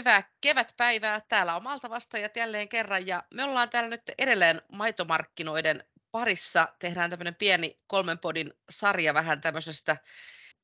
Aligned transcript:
hyvää 0.00 0.22
kevätpäivää. 0.40 1.20
Täällä 1.20 1.56
on 1.56 1.62
Malta 1.62 1.90
vastaajat 1.90 2.36
jälleen 2.36 2.68
kerran 2.68 3.06
ja 3.06 3.22
me 3.34 3.44
ollaan 3.44 3.70
täällä 3.70 3.90
nyt 3.90 4.02
edelleen 4.18 4.62
maitomarkkinoiden 4.72 5.84
parissa. 6.10 6.68
Tehdään 6.78 7.10
tämmöinen 7.10 7.34
pieni 7.34 7.80
kolmen 7.86 8.18
podin 8.18 8.52
sarja 8.70 9.14
vähän 9.14 9.40
tämmöisestä 9.40 9.96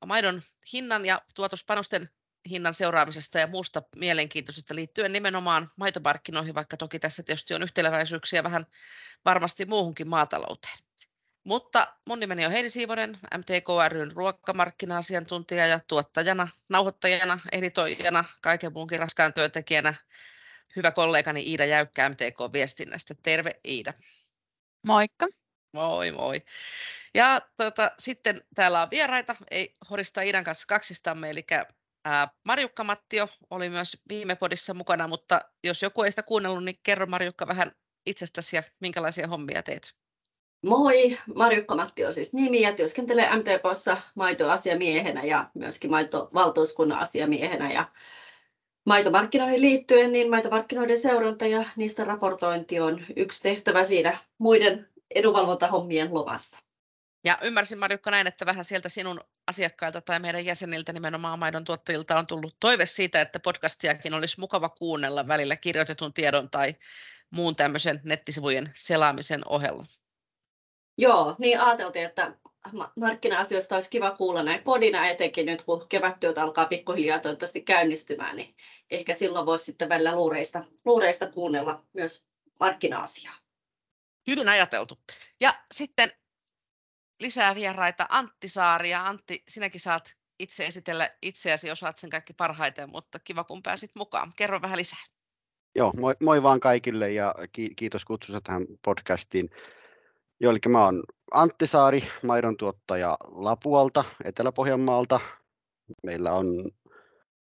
maidon 0.07 0.43
hinnan 0.73 1.07
ja 1.07 1.23
tuotospanosten 1.35 2.09
hinnan 2.51 2.75
seuraamisesta 2.75 3.39
ja 3.39 3.47
muusta 3.47 3.83
mielenkiintoisesta 3.97 4.75
liittyen 4.75 5.13
nimenomaan 5.13 5.71
maitomarkkinoihin, 5.77 6.55
vaikka 6.55 6.77
toki 6.77 6.99
tässä 6.99 7.23
tietysti 7.23 7.55
on 7.55 7.63
yhtäläväisyyksiä 7.63 8.43
vähän 8.43 8.67
varmasti 9.25 9.65
muuhunkin 9.65 10.09
maatalouteen. 10.09 10.86
Mutta 11.47 11.97
mun 12.07 12.21
nimeni 12.21 12.47
on 12.47 12.53
Heidi 12.53 12.71
Siivonen, 12.71 13.19
MTK 13.39 13.69
ryn 13.89 14.13
ruokamarkkina-asiantuntija 14.13 15.67
ja 15.67 15.81
tuottajana, 15.81 16.49
nauhoittajana, 16.69 17.41
editoijana, 17.53 18.25
kaiken 18.41 18.73
muunkin 18.73 18.99
raskaan 18.99 19.35
työntekijänä. 19.35 19.95
Hyvä 20.77 20.91
kollegani 20.91 21.43
Iida 21.43 21.65
Jäykkä 21.65 22.09
MTK-viestinnästä. 22.09 23.15
Terve 23.23 23.61
Iida. 23.65 23.93
Moikka. 24.87 25.27
Moi 25.73 26.13
moi. 26.13 26.43
Ja 27.15 27.41
tuota, 27.57 27.91
sitten 27.99 28.43
täällä 28.55 28.83
on 28.83 28.91
vieraita, 28.91 29.37
ei 29.51 29.75
horista 29.91 30.23
Iidan 30.23 30.45
kanssa 30.45 30.67
kaksistamme, 30.67 31.31
eli 31.31 31.45
ää, 32.05 32.29
Marjukka 32.45 32.85
Mattio 32.85 33.29
oli 33.51 33.71
myös 33.71 33.97
viime 34.09 34.35
podissa 34.35 34.75
mukana, 34.75 35.09
mutta 35.09 35.41
jos 35.65 35.83
joku 35.83 36.03
ei 36.03 36.13
sitä 36.13 36.23
kuunnellut, 36.23 36.65
niin 36.65 36.79
kerro 36.83 37.07
Marjukka 37.07 37.47
vähän 37.47 37.73
itsestäsi 38.07 38.57
ja 38.57 38.63
minkälaisia 38.81 39.27
hommia 39.27 39.63
teet. 39.63 40.06
Moi, 40.63 41.19
Marjukka 41.35 41.77
Matti 41.77 42.05
on 42.05 42.13
siis 42.13 42.35
nimi 42.35 42.61
ja 42.61 42.73
työskentelee 42.73 43.37
MTKssa 43.37 43.97
maitoasiamiehenä 44.15 45.25
ja 45.25 45.51
myöskin 45.55 45.91
maitovaltuuskunnan 45.91 46.99
asiamiehenä. 46.99 47.73
Ja 47.73 47.91
maitomarkkinoihin 48.87 49.61
liittyen, 49.61 50.13
niin 50.13 50.31
maitomarkkinoiden 50.31 50.99
seuranta 50.99 51.47
ja 51.47 51.65
niistä 51.77 52.05
raportointi 52.05 52.81
on 52.81 53.05
yksi 53.17 53.43
tehtävä 53.43 53.85
siinä 53.85 54.19
muiden 54.39 54.89
edunvalvontahommien 55.15 56.15
luvassa. 56.15 56.59
Ja 57.25 57.39
ymmärsin 57.43 57.79
Marjukka 57.79 58.11
näin, 58.11 58.27
että 58.27 58.47
vähän 58.47 58.65
sieltä 58.65 58.89
sinun 58.89 59.21
asiakkailta 59.47 60.01
tai 60.01 60.21
meidän 60.21 60.45
jäseniltä 60.45 60.93
nimenomaan 60.93 61.39
maidon 61.39 61.65
tuottajilta 61.65 62.19
on 62.19 62.27
tullut 62.27 62.57
toive 62.61 62.87
siitä, 62.87 63.21
että 63.21 63.41
podcastiakin 63.41 64.15
olisi 64.15 64.41
mukava 64.41 64.69
kuunnella 64.69 65.29
välillä 65.29 65.57
kirjoitetun 65.57 66.13
tiedon 66.13 66.51
tai 66.51 66.75
muun 67.31 67.57
tämmöisen 67.57 68.01
nettisivujen 68.05 68.71
selaamisen 68.75 69.41
ohella. 69.49 69.85
Joo, 70.99 71.37
niin 71.39 71.61
ajateltiin, 71.61 72.05
että 72.05 72.35
markkina-asioista 73.01 73.75
olisi 73.75 73.91
kiva 73.91 74.11
kuulla 74.11 74.43
näin 74.43 74.63
podina, 74.63 75.09
etenkin 75.09 75.47
nyt 75.47 75.63
kun 75.63 75.87
kevättyöt 75.89 76.39
alkaa 76.39 76.67
pikkuhiljaa 76.67 77.19
toivottavasti 77.19 77.61
käynnistymään, 77.61 78.37
niin 78.37 78.55
ehkä 78.91 79.15
silloin 79.15 79.47
voisi 79.47 79.65
sitten 79.65 79.89
välillä 79.89 80.15
luureista, 80.15 80.65
luureista 80.85 81.31
kuunnella 81.31 81.85
myös 81.93 82.27
markkina-asiaa. 82.61 83.35
Hyvin 84.27 84.49
ajateltu. 84.49 84.99
Ja 85.41 85.55
sitten 85.75 86.13
lisää 87.21 87.55
vieraita 87.55 88.07
Antti 88.09 88.49
Saari 88.49 88.91
ja 88.91 89.07
Antti, 89.07 89.43
sinäkin 89.49 89.81
saat 89.81 90.17
itse 90.39 90.67
esitellä 90.67 91.11
itseäsi, 91.23 91.71
osaat 91.71 91.99
sen 91.99 92.11
kaikki 92.11 92.33
parhaiten, 92.33 92.91
mutta 92.91 93.19
kiva 93.19 93.45
kun 93.45 93.63
pääsit 93.63 93.91
mukaan. 93.97 94.33
Kerro 94.37 94.63
vähän 94.63 94.79
lisää. 94.79 95.05
Joo, 95.75 95.93
moi, 96.01 96.15
moi 96.23 96.43
vaan 96.43 96.61
kaikille 96.61 97.13
ja 97.13 97.35
kiitos 97.77 98.05
kutsusta 98.05 98.41
tähän 98.41 98.67
podcastiin. 98.85 99.51
Joo, 100.41 100.51
eli 100.51 100.59
mä 100.69 100.85
oon 100.85 101.03
Antti 101.33 101.67
Saari, 101.67 102.09
maidon 102.23 102.57
tuottaja 102.57 103.17
Lapualta, 103.25 104.05
Etelä-Pohjanmaalta. 104.25 105.21
Meillä 106.03 106.33
on 106.33 106.71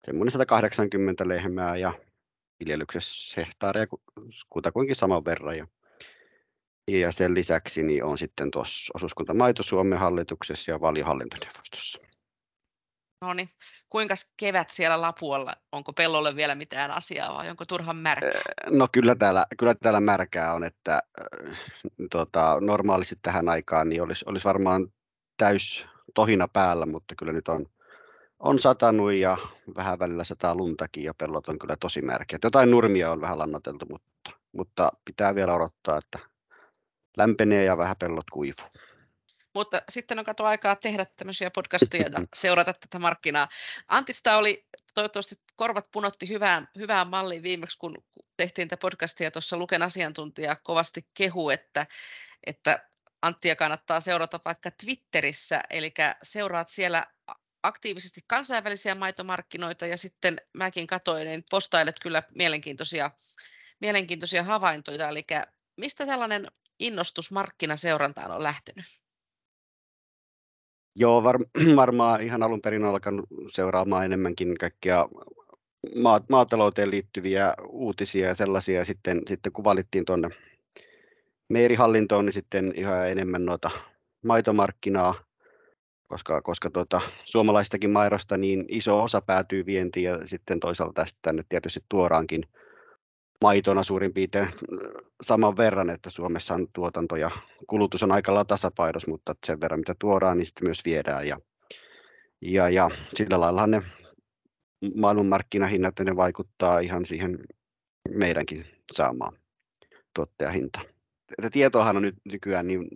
semmoinen 0.05 0.31
180 0.31 1.27
lehmää 1.27 1.77
ja 1.77 1.93
viljelyksessä 2.59 3.41
hehtaareja 3.41 3.87
kutakuinkin 4.49 4.95
saman 4.95 5.25
verran. 5.25 5.57
Ja, 5.57 5.67
ja 6.87 7.11
sen 7.11 7.33
lisäksi 7.33 7.83
niin 7.83 8.03
on 8.03 8.17
sitten 8.17 8.51
tuossa 8.51 8.91
osuuskunta 8.93 9.33
Maito 9.33 9.63
Suomen 9.63 9.99
hallituksessa 9.99 10.71
ja 10.71 10.81
valiohallintoneuvostossa. 10.81 11.99
No 13.21 13.33
niin, 13.33 13.47
kuinka 13.95 14.15
kevät 14.37 14.69
siellä 14.69 15.01
Lapualla? 15.01 15.53
Onko 15.71 15.93
pellolle 15.93 16.35
vielä 16.35 16.55
mitään 16.55 16.91
asiaa 16.91 17.33
vai 17.33 17.49
onko 17.49 17.65
turhan 17.65 17.95
märkää? 17.95 18.41
No 18.69 18.87
kyllä 18.91 19.15
täällä, 19.15 19.45
kyllä 19.57 19.75
täällä 19.75 19.99
märkää 19.99 20.53
on, 20.53 20.63
että 20.63 21.03
äh, 21.21 21.59
tota, 22.11 22.57
normaalisti 22.61 23.15
tähän 23.21 23.49
aikaan 23.49 23.89
niin 23.89 24.01
olisi, 24.01 24.25
olisi 24.27 24.43
varmaan 24.45 24.87
täys 25.37 25.85
tohina 26.15 26.47
päällä, 26.47 26.85
mutta 26.85 27.15
kyllä 27.15 27.33
nyt 27.33 27.47
on, 27.47 27.65
on 28.39 28.59
satanut 28.59 29.13
ja 29.13 29.37
vähän 29.75 29.99
välillä 29.99 30.23
sataa 30.23 30.55
luntakin 30.55 31.03
ja 31.03 31.13
pellot 31.13 31.49
on 31.49 31.59
kyllä 31.59 31.75
tosi 31.79 32.01
märkiä. 32.01 32.39
Jotain 32.43 32.71
nurmia 32.71 33.11
on 33.11 33.21
vähän 33.21 33.39
lannoteltu, 33.39 33.85
mutta, 33.89 34.31
mutta 34.51 34.91
pitää 35.05 35.35
vielä 35.35 35.53
odottaa, 35.53 35.97
että 35.97 36.19
lämpenee 37.17 37.63
ja 37.63 37.77
vähän 37.77 37.95
pellot 37.99 38.29
kuivuu. 38.31 38.67
Mutta 39.55 39.81
sitten 39.89 40.19
on 40.19 40.25
kato 40.25 40.45
aikaa 40.45 40.75
tehdä 40.75 41.05
tämmöisiä 41.05 41.51
podcasteja 41.51 42.03
ja 42.03 42.27
seurata 42.35 42.73
tätä 42.73 42.99
markkinaa. 42.99 43.47
Antista 43.87 44.37
oli 44.37 44.67
toivottavasti 44.93 45.35
korvat 45.55 45.91
punotti 45.91 46.29
hyvään, 46.29 46.67
hyvään 46.77 47.07
malliin 47.07 47.43
viimeksi, 47.43 47.77
kun 47.77 48.03
tehtiin 48.37 48.67
tätä 48.67 48.79
podcastia 48.79 49.31
tuossa 49.31 49.57
Luken 49.57 49.81
asiantuntija 49.81 50.55
kovasti 50.55 51.07
kehu, 51.13 51.49
että, 51.49 51.87
että 52.47 52.89
Anttia 53.21 53.55
kannattaa 53.55 53.99
seurata 53.99 54.39
vaikka 54.45 54.71
Twitterissä, 54.71 55.61
eli 55.69 55.93
seuraat 56.23 56.69
siellä 56.69 57.05
aktiivisesti 57.63 58.21
kansainvälisiä 58.27 58.95
maitomarkkinoita 58.95 59.85
ja 59.85 59.97
sitten 59.97 60.37
mäkin 60.57 60.87
katoin, 60.87 61.27
niin 61.27 61.43
postailet 61.49 61.95
kyllä 62.01 62.23
mielenkiintoisia, 62.35 63.11
mielenkiintoisia 63.79 64.43
havaintoja, 64.43 65.09
eli 65.09 65.25
mistä 65.77 66.05
tällainen 66.05 66.47
innostus 66.79 67.31
markkinaseurantaan 67.31 68.31
on 68.31 68.43
lähtenyt? 68.43 68.85
Joo, 70.95 71.23
var, 71.23 71.39
varmaan 71.75 72.21
ihan 72.21 72.43
alun 72.43 72.61
perin 72.61 72.85
alkanut 72.85 73.25
seuraamaan 73.49 74.05
enemmänkin 74.05 74.57
kaikkia 74.57 75.09
maatalouteen 76.29 76.91
liittyviä 76.91 77.53
uutisia 77.69 78.27
ja 78.27 78.35
sellaisia. 78.35 78.85
Sitten, 78.85 79.21
sitten 79.27 79.51
kun 79.51 79.63
valittiin 79.63 80.05
tuonne 80.05 80.29
meirihallintoon, 81.49 82.25
niin 82.25 82.33
sitten 82.33 82.73
ihan 82.75 83.09
enemmän 83.09 83.45
noita 83.45 83.71
maitomarkkinaa, 84.25 85.15
koska, 86.07 86.41
koska 86.41 86.69
tuota, 86.69 87.01
suomalaistakin 87.23 87.89
maidosta 87.89 88.37
niin 88.37 88.65
iso 88.67 89.03
osa 89.03 89.21
päätyy 89.21 89.65
vientiin 89.65 90.03
ja 90.03 90.27
sitten 90.27 90.59
toisaalta 90.59 91.01
tästä 91.01 91.19
tänne 91.21 91.43
tietysti 91.49 91.79
tuoraankin 91.89 92.47
maitona 93.41 93.83
suurin 93.83 94.13
piirtein 94.13 94.47
saman 95.21 95.57
verran, 95.57 95.89
että 95.89 96.09
Suomessa 96.09 96.53
on 96.53 96.67
tuotanto 96.73 97.15
ja 97.15 97.31
kulutus 97.67 98.03
on 98.03 98.11
aika 98.11 98.45
tasapainossa, 98.45 99.11
mutta 99.11 99.35
sen 99.45 99.61
verran 99.61 99.79
mitä 99.79 99.95
tuodaan, 99.99 100.37
niin 100.37 100.45
sitten 100.45 100.67
myös 100.67 100.85
viedään. 100.85 101.27
Ja, 101.27 101.39
ja, 102.41 102.69
ja 102.69 102.89
sillä 103.15 103.39
lailla 103.39 103.67
ne 103.67 103.81
maailmanmarkkinahinnat 104.95 105.99
ne 105.99 106.15
vaikuttaa 106.15 106.79
ihan 106.79 107.05
siihen 107.05 107.39
meidänkin 108.09 108.65
saamaan 108.91 109.37
tuottajahintaan. 110.13 110.85
Että 111.37 111.49
tietoahan 111.49 111.97
on 111.97 112.03
nyt 112.03 112.15
nykyään 112.25 112.67
niin 112.67 112.87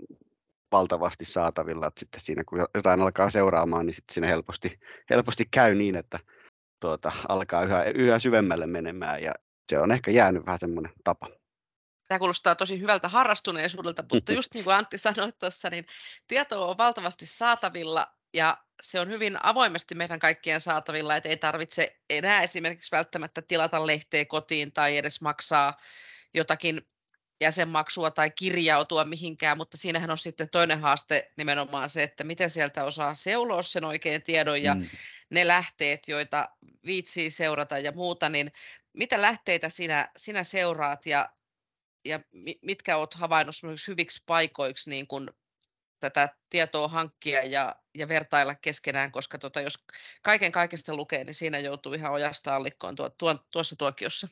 valtavasti 0.72 1.26
saatavilla, 1.26 1.88
että 1.88 2.00
sitten 2.00 2.22
siinä 2.22 2.44
kun 2.44 2.60
jotain 2.76 3.02
alkaa 3.02 3.30
seuraamaan, 3.30 3.86
niin 3.86 3.94
sitten 3.94 4.14
siinä 4.14 4.28
helposti, 4.28 4.80
helposti 5.10 5.46
käy 5.52 5.76
niin, 5.76 5.96
että 5.96 6.20
tuota, 6.80 7.12
alkaa 7.30 7.64
yhä, 7.64 7.84
yhä 7.84 8.20
syvemmälle 8.20 8.68
menemään 8.68 9.24
ja 9.24 9.34
se 9.70 9.80
on 9.80 9.92
ehkä 9.92 10.12
jäänyt 10.12 10.46
vähän 10.46 10.60
semmoinen 10.60 10.94
tapa. 11.04 11.30
Tämä 12.08 12.20
kuulostaa 12.20 12.56
tosi 12.56 12.80
hyvältä 12.80 13.08
harrastuneisuudelta, 13.08 14.04
mutta 14.14 14.32
just 14.40 14.54
niin 14.54 14.64
kuin 14.64 14.76
Antti 14.76 14.98
sanoi 14.98 15.32
tuossa, 15.40 15.70
niin 15.70 15.86
tietoa 16.28 16.66
on 16.66 16.78
valtavasti 16.78 17.26
saatavilla 17.26 18.08
ja 18.34 18.58
se 18.82 19.00
on 19.00 19.10
hyvin 19.10 19.38
avoimesti 19.44 19.96
meidän 19.96 20.20
kaikkien 20.20 20.62
saatavilla, 20.62 21.16
että 21.16 21.30
ei 21.30 21.38
tarvitse 21.38 21.96
enää 22.10 22.42
esimerkiksi 22.42 22.92
välttämättä 22.92 23.42
tilata 23.42 23.88
lehteä 23.88 24.26
kotiin 24.26 24.74
tai 24.74 24.98
edes 24.98 25.22
maksaa 25.22 25.78
jotakin 26.34 26.82
jäsenmaksua 27.42 28.12
tai 28.12 28.32
kirjautua 28.32 29.06
mihinkään, 29.06 29.58
mutta 29.58 29.78
siinähän 29.78 30.12
on 30.12 30.18
sitten 30.18 30.50
toinen 30.50 30.80
haaste 30.80 31.32
nimenomaan 31.38 31.90
se, 31.90 32.04
että 32.04 32.24
miten 32.24 32.50
sieltä 32.50 32.84
osaa 32.84 33.14
seuloa 33.14 33.64
sen 33.64 33.86
oikein 33.86 34.24
tiedon 34.24 34.64
ja 34.64 34.76
mm. 34.76 34.86
ne 35.30 35.48
lähteet, 35.48 36.08
joita 36.08 36.50
viitsii 36.86 37.32
seurata 37.32 37.78
ja 37.78 37.92
muuta, 37.92 38.30
niin 38.30 38.52
mitä 38.94 39.22
lähteitä 39.22 39.70
sinä, 39.70 40.10
sinä 40.18 40.44
seuraat 40.44 41.06
ja, 41.06 41.30
ja 42.06 42.20
mitkä 42.62 42.98
olet 42.98 43.14
havainnut 43.14 43.56
hyviksi 43.88 44.24
paikoiksi 44.26 44.90
niin 44.90 45.08
kun 45.08 45.30
tätä 46.00 46.30
tietoa 46.50 46.88
hankkia 46.88 47.46
ja, 47.46 47.76
ja 47.98 48.08
vertailla 48.08 48.56
keskenään, 48.56 49.12
koska 49.12 49.38
tota, 49.38 49.62
jos 49.62 49.74
kaiken 50.22 50.52
kaikesta 50.52 50.96
lukee, 50.96 51.24
niin 51.24 51.34
siinä 51.34 51.60
joutuu 51.60 51.94
ihan 51.94 52.12
ojasta 52.12 52.56
allikkoon 52.56 52.96
tuo, 52.96 53.10
tuo, 53.10 53.36
tuossa 53.52 53.76
tuokiossa. 53.76 54.28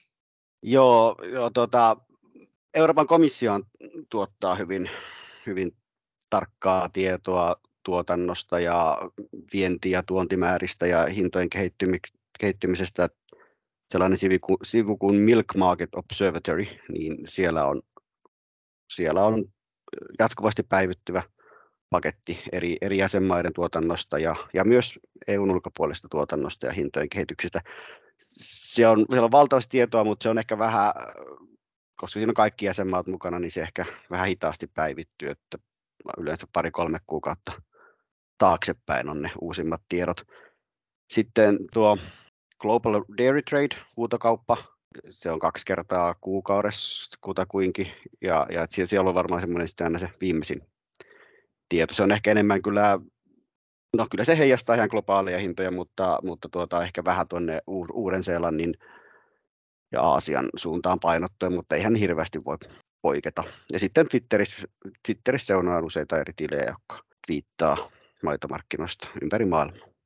Joo, 0.63 1.15
joo 1.33 1.49
tota, 1.49 1.97
Euroopan 2.73 3.07
komissio 3.07 3.53
tuottaa 4.09 4.55
hyvin, 4.55 4.89
hyvin 5.45 5.75
tarkkaa 6.29 6.89
tietoa 6.89 7.55
tuotannosta 7.83 8.59
ja 8.59 8.97
vienti- 9.53 9.91
ja 9.91 10.03
tuontimääristä 10.03 10.87
ja 10.87 11.05
hintojen 11.05 11.49
kehittymisestä 12.39 13.09
sellainen 13.91 14.17
sivu, 14.17 14.57
sivu 14.63 14.97
kuin 14.97 15.15
Milk 15.15 15.55
Market 15.55 15.95
Observatory, 15.95 16.65
niin 16.91 17.17
siellä 17.27 17.65
on, 17.65 17.81
siellä 18.93 19.23
on 19.23 19.45
jatkuvasti 20.19 20.63
päivittyvä 20.63 21.23
paketti 21.89 22.39
eri, 22.51 22.77
eri 22.81 22.97
jäsenmaiden 22.97 23.53
tuotannosta 23.53 24.19
ja, 24.19 24.35
ja 24.53 24.63
myös 24.63 24.99
EUn 25.27 25.51
ulkopuolista 25.51 26.07
tuotannosta 26.11 26.65
ja 26.65 26.73
hintojen 26.73 27.09
kehityksestä. 27.09 27.61
Se 28.19 28.87
on, 28.87 29.05
siellä 29.09 29.25
on 29.25 29.31
valtavasti 29.31 29.71
tietoa, 29.71 30.03
mutta 30.03 30.23
se 30.23 30.29
on 30.29 30.37
ehkä 30.37 30.57
vähän, 30.57 30.93
koska 31.95 32.13
siinä 32.13 32.29
on 32.29 32.33
kaikki 32.33 32.65
jäsenmaat 32.65 33.07
mukana, 33.07 33.39
niin 33.39 33.51
se 33.51 33.61
ehkä 33.61 33.85
vähän 34.09 34.27
hitaasti 34.27 34.67
päivittyy, 34.67 35.29
että 35.29 35.57
yleensä 36.17 36.47
pari-kolme 36.53 36.99
kuukautta 37.07 37.61
taaksepäin 38.37 39.09
on 39.09 39.21
ne 39.21 39.31
uusimmat 39.41 39.81
tiedot. 39.89 40.21
Sitten 41.09 41.57
tuo 41.73 41.97
Global 42.61 43.03
Dairy 43.17 43.41
Trade, 43.41 43.75
huutokauppa, 43.97 44.57
se 45.09 45.31
on 45.31 45.39
kaksi 45.39 45.65
kertaa 45.65 46.15
kuukaudessa 46.21 47.17
kutakuinkin, 47.21 47.91
ja, 48.21 48.47
ja 48.51 48.67
siellä 48.69 49.09
on 49.09 49.15
varmaan 49.15 49.41
semmoinen 49.41 49.67
sitten 49.67 49.87
aina 49.87 49.99
se 49.99 50.09
viimeisin 50.21 50.61
tieto. 51.69 51.93
Se 51.93 52.03
on 52.03 52.11
ehkä 52.11 52.31
enemmän 52.31 52.61
kyllä, 52.61 52.99
no 53.97 54.07
kyllä 54.11 54.23
se 54.23 54.37
heijastaa 54.37 54.75
ihan 54.75 54.89
globaaleja 54.91 55.39
hintoja, 55.39 55.71
mutta, 55.71 56.19
mutta 56.23 56.49
tuota, 56.51 56.83
ehkä 56.83 57.03
vähän 57.05 57.27
tuonne 57.27 57.61
Uuden-Seelannin 57.93 58.73
ja 59.91 60.01
Aasian 60.01 60.49
suuntaan 60.55 60.99
painottuen, 60.99 61.53
mutta 61.53 61.75
eihän 61.75 61.95
hirveästi 61.95 62.45
voi 62.45 62.57
poiketa. 63.01 63.43
Ja 63.73 63.79
sitten 63.79 64.07
Twitterissä, 64.09 64.67
Twitterissä 65.05 65.57
on 65.57 65.83
useita 65.83 66.19
eri 66.19 66.33
tilejä, 66.35 66.63
jotka 66.63 67.03
viittaa 67.27 67.91
maitomarkkinoista 68.23 69.07
ympäri 69.21 69.45
maailmaa. 69.45 69.96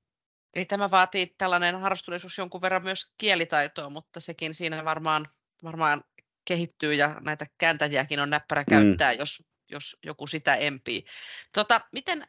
Eli 0.55 0.65
tämä 0.65 0.91
vaatii 0.91 1.35
tällainen 1.37 1.79
harrastuneisuus 1.79 2.37
jonkun 2.37 2.61
verran 2.61 2.83
myös 2.83 3.13
kielitaitoa, 3.17 3.89
mutta 3.89 4.19
sekin 4.19 4.53
siinä 4.53 4.85
varmaan, 4.85 5.27
varmaan 5.63 6.03
kehittyy 6.45 6.93
ja 6.93 7.15
näitä 7.25 7.45
kääntäjiäkin 7.57 8.19
on 8.19 8.29
näppärä 8.29 8.61
mm. 8.61 8.69
käyttää, 8.69 9.13
mm. 9.13 9.19
jos, 9.19 9.43
jos 9.69 9.97
joku 10.03 10.27
sitä 10.27 10.55
empii. 10.55 11.05
Tota, 11.53 11.81
miten, 11.91 12.23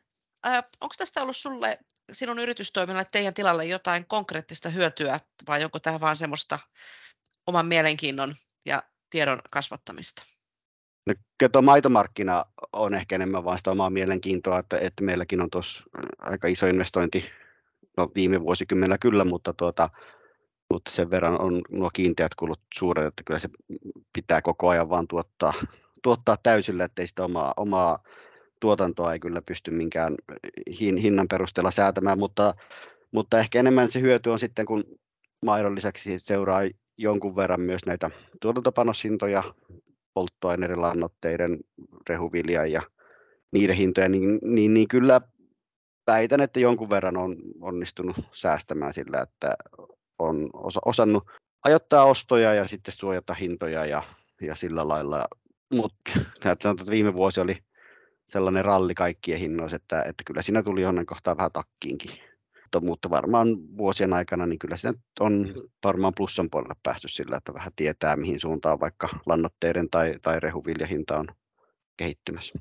äh, 0.47 0.65
onko 0.81 0.95
tästä 0.99 1.23
ollut 1.23 1.37
sulle 1.37 1.79
sinun 2.13 2.39
yritystoiminnalle 2.39 3.09
teidän 3.13 3.35
tilalle 3.35 3.65
jotain 3.65 4.07
konkreettista 4.07 4.69
hyötyä 4.69 5.21
vai 5.47 5.65
onko 5.65 5.79
tämä 5.79 6.01
vain 6.01 6.17
semmoista 6.17 6.59
oman 7.47 7.67
mielenkiinnon 7.67 8.35
ja 8.67 8.83
tiedon 9.11 9.41
kasvattamista? 9.53 10.23
No, 11.07 11.15
tuo 11.53 11.63
maitomarkkina 11.63 12.45
on 12.73 12.95
ehkä 12.95 13.15
enemmän 13.15 13.45
vain 13.45 13.59
sitä 13.59 13.71
omaa 13.71 13.91
mielenkiintoa, 13.91 14.59
että, 14.59 14.79
että 14.79 15.05
meilläkin 15.05 15.41
on 15.41 15.51
tuossa 15.51 15.85
aika 16.19 16.49
iso 16.49 16.67
investointi 16.67 17.31
no 17.97 18.09
viime 18.15 18.41
vuosikymmenellä 18.41 18.99
kyllä, 18.99 19.25
mutta, 19.25 19.53
tuota, 19.53 19.91
mutta 20.71 20.91
sen 20.91 21.11
verran 21.11 21.41
on 21.41 21.61
nuo 21.71 21.91
kiinteät 21.93 22.35
kulut 22.35 22.61
suuret, 22.75 23.07
että 23.07 23.23
kyllä 23.27 23.41
se 23.41 23.49
pitää 24.13 24.43
koko 24.43 24.69
ajan 24.69 24.89
vaan 24.89 25.09
tuottaa, 25.09 25.53
tuottaa 26.03 26.37
täysillä, 26.43 26.85
ettei 26.85 27.07
sitä 27.07 27.25
omaa, 27.25 27.55
omaa 27.57 28.03
tuotantoa 28.61 29.13
ei 29.13 29.19
kyllä 29.19 29.43
pysty 29.43 29.71
minkään 29.71 30.15
hinnan 30.81 31.29
perusteella 31.29 31.71
säätämään, 31.71 32.19
mutta, 32.19 32.55
mutta 33.13 33.39
ehkä 33.39 33.61
enemmän 33.61 33.91
se 33.91 34.01
hyöty 34.01 34.31
on 34.31 34.39
sitten, 34.39 34.67
kun 34.67 34.85
maidon 35.43 35.75
lisäksi 35.75 36.19
seuraa 36.19 36.61
jonkun 36.97 37.37
verran 37.37 37.61
myös 37.61 37.87
näitä 37.87 38.11
tuotantopanoshintoja, 38.41 39.55
polttoaineiden, 40.15 40.83
lannoitteiden, 40.83 41.59
rehuviljan 42.09 42.73
ja 42.73 42.83
niiden 43.53 43.77
hintoja, 43.77 44.09
niin, 44.09 44.39
niin, 44.43 44.75
niin 44.75 44.89
kyllä 44.89 45.21
väitän, 46.07 46.41
että 46.41 46.61
jonkun 46.61 46.91
verran 46.91 47.17
on 47.17 47.37
onnistunut 47.61 48.17
säästämään 48.33 48.95
sillä, 48.95 49.21
että 49.21 49.57
on 50.19 50.51
osa, 50.53 50.81
osannut 50.85 51.25
ajoittaa 51.65 52.05
ostoja 52.05 52.55
ja 52.55 52.69
sitten 52.69 52.95
suojata 52.95 53.35
hintoja 53.35 53.85
ja, 53.85 54.03
ja 54.41 54.55
sillä 54.55 54.89
lailla. 54.89 55.25
Mutta 55.75 56.13
sanotaan, 56.43 56.81
että 56.81 56.91
viime 56.91 57.15
vuosi 57.15 57.41
oli 57.41 57.59
sellainen 58.29 58.65
ralli 58.65 58.95
kaikkien 58.95 59.39
hinnoissa, 59.39 59.77
että, 59.77 60.03
että 60.03 60.25
kyllä 60.27 60.43
siinä 60.43 60.63
tuli 60.63 60.83
jonnen 60.83 61.07
kohtaa 61.07 61.37
vähän 61.37 61.53
takkiinkin. 61.53 62.11
Mutta, 62.81 63.11
varmaan 63.11 63.49
vuosien 63.77 64.13
aikana 64.13 64.47
niin 64.47 64.59
kyllä 64.59 64.77
siinä 64.77 64.99
on 65.21 65.55
varmaan 65.85 66.13
plussan 66.17 66.49
puolelle 66.51 66.75
päästy 66.83 67.09
sillä, 67.09 67.37
että 67.37 67.55
vähän 67.55 67.73
tietää 67.77 68.17
mihin 68.17 68.41
suuntaan 68.41 68.81
vaikka 68.81 69.09
lannoitteiden 69.27 69.91
tai, 69.91 70.15
tai 70.23 70.41
rehuviljahinta 70.41 71.19
on 71.19 71.27
kehittymässä. 71.97 72.55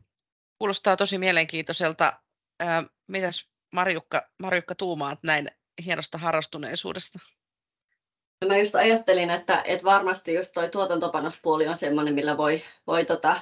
Kuulostaa 0.59 0.97
tosi 0.97 1.17
mielenkiintoiselta 1.17 2.13
mitäs 3.07 3.49
Marjukka, 3.73 4.21
Marjukka 4.41 4.75
tuumaat 4.75 5.19
näin 5.23 5.47
hienosta 5.85 6.17
harrastuneisuudesta? 6.17 7.19
Mä 8.47 8.57
just 8.57 8.75
ajattelin, 8.75 9.29
että, 9.29 9.61
että 9.65 9.85
varmasti 9.85 10.33
just 10.33 10.51
toi 10.53 10.69
tuotantopanospuoli 10.69 11.67
on 11.67 11.77
sellainen, 11.77 12.13
millä 12.13 12.37
voi, 12.37 12.61
voi 12.87 13.05
tota, 13.05 13.41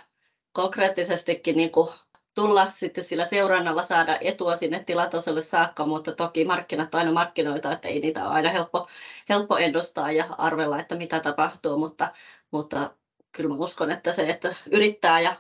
konkreettisestikin 0.52 1.58
niin 1.58 1.72
kuin 1.72 1.90
tulla 2.36 2.70
sitten 2.70 3.04
sillä 3.04 3.26
seurannalla 3.26 3.84
saada 3.84 4.18
etua 4.22 4.56
sinne 4.56 4.84
tilatasolle 4.84 5.42
saakka, 5.42 5.86
mutta 5.86 6.12
toki 6.12 6.46
markkinat 6.46 6.96
on 6.96 7.00
aina 7.00 7.12
markkinoita, 7.12 7.72
että 7.72 7.88
ei 7.88 8.00
niitä 8.00 8.26
ole 8.26 8.34
aina 8.34 8.50
helppo, 8.50 8.88
helppo 9.30 9.58
ennustaa 9.58 10.12
ja 10.12 10.26
arvella, 10.38 10.80
että 10.80 10.96
mitä 10.96 11.20
tapahtuu, 11.20 11.78
mutta, 11.78 12.12
mutta 12.52 12.96
kyllä 13.32 13.50
mä 13.50 13.56
uskon, 13.56 13.92
että 13.92 14.14
se, 14.14 14.30
että 14.30 14.56
yrittää 14.72 15.20
ja 15.20 15.36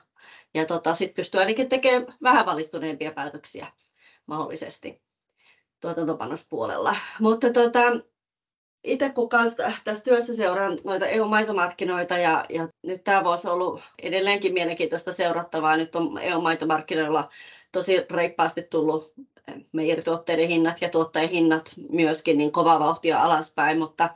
ja 0.53 0.65
tota, 0.65 0.93
sitten 0.93 1.15
pystyy 1.15 1.39
ainakin 1.39 1.69
tekemään 1.69 2.15
vähän 2.23 2.45
valistuneempia 2.45 3.11
päätöksiä 3.11 3.67
mahdollisesti 4.25 5.01
tuotantopanospuolella. 5.81 6.95
Mutta 7.19 7.53
tota, 7.53 7.79
itse 8.83 9.09
kun 9.09 9.29
kanssa 9.29 9.71
tässä 9.83 10.03
työssä 10.03 10.35
seuraan 10.35 10.79
noita 10.83 11.07
EU-maitomarkkinoita 11.07 12.17
ja, 12.17 12.45
ja 12.49 12.67
nyt 12.83 13.03
tämä 13.03 13.23
vuosi 13.23 13.47
on 13.47 13.53
ollut 13.53 13.81
edelleenkin 14.03 14.53
mielenkiintoista 14.53 15.13
seurattavaa. 15.13 15.77
Nyt 15.77 15.95
on 15.95 16.17
EU-maitomarkkinoilla 16.17 17.29
tosi 17.71 18.05
reippaasti 18.11 18.61
tullut 18.61 19.13
meijerituotteiden 19.71 20.47
hinnat 20.47 20.81
ja 20.81 20.89
tuottajien 20.89 21.29
hinnat 21.29 21.71
myöskin 21.89 22.37
niin 22.37 22.51
kovaa 22.51 22.79
vauhtia 22.79 23.21
alaspäin, 23.21 23.79
mutta 23.79 24.09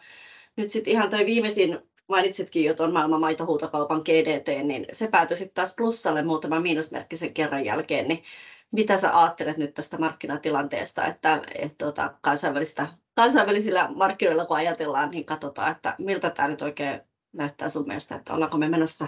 nyt 0.55 0.69
sitten 0.69 0.93
ihan 0.93 1.09
toi 1.09 1.25
viimeisin 1.25 1.79
mainitsitkin 2.13 2.65
jo 2.65 2.73
tuon 2.73 2.93
maailman 2.93 3.19
maitohuutokaupan 3.19 4.01
GDT, 4.05 4.63
niin 4.63 4.85
se 4.91 5.07
päätyi 5.07 5.37
sitten 5.37 5.53
taas 5.53 5.75
plussalle 5.75 6.23
muutaman 6.23 6.61
miinusmerkkisen 6.61 7.33
kerran 7.33 7.65
jälkeen, 7.65 8.07
niin 8.07 8.23
mitä 8.71 8.97
sä 8.97 9.19
ajattelet 9.19 9.57
nyt 9.57 9.73
tästä 9.73 9.97
markkinatilanteesta, 9.97 11.05
että, 11.05 11.41
että 11.55 11.85
tuota, 11.85 12.13
kansainvälistä, 12.21 12.87
kansainvälisillä 13.15 13.89
markkinoilla 13.95 14.45
kun 14.45 14.57
ajatellaan, 14.57 15.09
niin 15.09 15.25
katsotaan, 15.25 15.71
että 15.71 15.95
miltä 15.99 16.29
tämä 16.29 16.47
nyt 16.47 16.61
oikein 16.61 17.01
näyttää 17.33 17.69
sun 17.69 17.87
mielestä, 17.87 18.15
että 18.15 18.33
ollaanko 18.33 18.57
me 18.57 18.69
menossa 18.69 19.07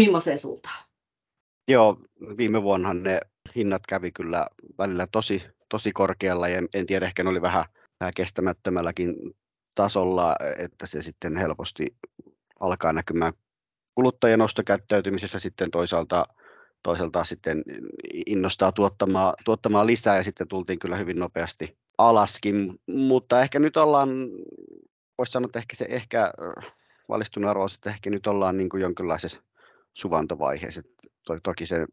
millaiseen 0.00 0.38
suuntaan? 0.38 0.84
Joo, 1.68 2.00
viime 2.36 2.62
vuonna 2.62 2.94
ne 2.94 3.20
hinnat 3.56 3.82
kävi 3.88 4.12
kyllä 4.12 4.46
välillä 4.78 5.06
tosi, 5.12 5.42
tosi 5.68 5.92
korkealla 5.92 6.48
ja 6.48 6.62
en 6.74 6.86
tiedä, 6.86 7.06
ehkä 7.06 7.24
ne 7.24 7.30
oli 7.30 7.42
vähän, 7.42 7.64
vähän 8.00 8.12
kestämättömälläkin 8.16 9.14
tasolla, 9.74 10.36
että 10.58 10.86
se 10.86 11.02
sitten 11.02 11.36
helposti 11.36 11.86
alkaa 12.60 12.92
näkymään 12.92 13.32
kuluttajien 13.94 14.40
ostokäyttäytymisessä 14.40 15.38
sitten 15.38 15.70
toisaalta, 15.70 16.26
toisaalta 16.82 17.24
sitten 17.24 17.62
innostaa 18.26 18.72
tuottamaan, 18.72 19.34
tuottamaan 19.44 19.86
lisää 19.86 20.16
ja 20.16 20.22
sitten 20.22 20.48
tultiin 20.48 20.78
kyllä 20.78 20.96
hyvin 20.96 21.18
nopeasti 21.18 21.76
alaskin, 21.98 22.80
mutta 22.86 23.42
ehkä 23.42 23.58
nyt 23.58 23.76
ollaan, 23.76 24.08
voisi 25.18 25.32
sanoa, 25.32 25.46
että 25.46 25.58
ehkä 25.58 25.76
se 25.76 25.86
ehkä 25.88 26.32
valistunut 27.08 27.50
arvo, 27.50 27.66
että 27.74 27.90
ehkä 27.90 28.10
nyt 28.10 28.26
ollaan 28.26 28.56
niin 28.56 28.68
kuin 28.68 28.80
jonkinlaisessa 28.80 29.42
suvantovaiheessa. 29.94 30.82
To, 31.26 31.38
toki 31.42 31.66
se 31.66 31.86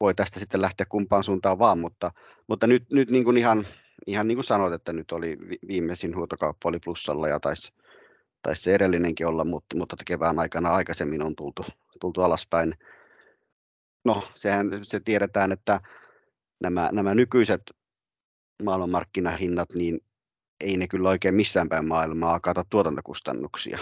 voi 0.00 0.14
tästä 0.14 0.40
sitten 0.40 0.62
lähteä 0.62 0.86
kumpaan 0.88 1.24
suuntaan 1.24 1.58
vaan, 1.58 1.78
mutta, 1.78 2.12
mutta 2.46 2.66
nyt, 2.66 2.84
nyt 2.92 3.10
niin 3.10 3.24
kuin 3.24 3.36
ihan, 3.36 3.66
ihan 4.06 4.28
niin 4.28 4.36
kuin 4.36 4.44
sanoit, 4.44 4.72
että 4.72 4.92
nyt 4.92 5.12
oli 5.12 5.38
viimeisin 5.68 6.16
huutokauppa 6.16 6.68
oli 6.68 6.78
plussalla 6.78 7.28
ja 7.28 7.40
taisi 7.40 7.72
taisi 8.44 8.62
se 8.62 8.74
edellinenkin 8.74 9.26
olla, 9.26 9.44
mutta, 9.44 9.76
mutta 9.76 9.96
kevään 10.06 10.38
aikana 10.38 10.72
aikaisemmin 10.72 11.22
on 11.22 11.36
tultu, 11.36 11.64
tultu 12.00 12.22
alaspäin. 12.22 12.74
No, 14.04 14.22
sehän 14.34 14.66
se 14.82 15.00
tiedetään, 15.00 15.52
että 15.52 15.80
nämä, 16.60 16.90
nämä 16.92 17.14
nykyiset 17.14 17.62
maailmanmarkkinahinnat, 18.62 19.74
niin 19.74 20.00
ei 20.60 20.76
ne 20.76 20.88
kyllä 20.88 21.08
oikein 21.08 21.34
missään 21.34 21.68
päin 21.68 21.88
maailmaa 21.88 22.40
kata 22.40 22.64
tuotantokustannuksia. 22.70 23.78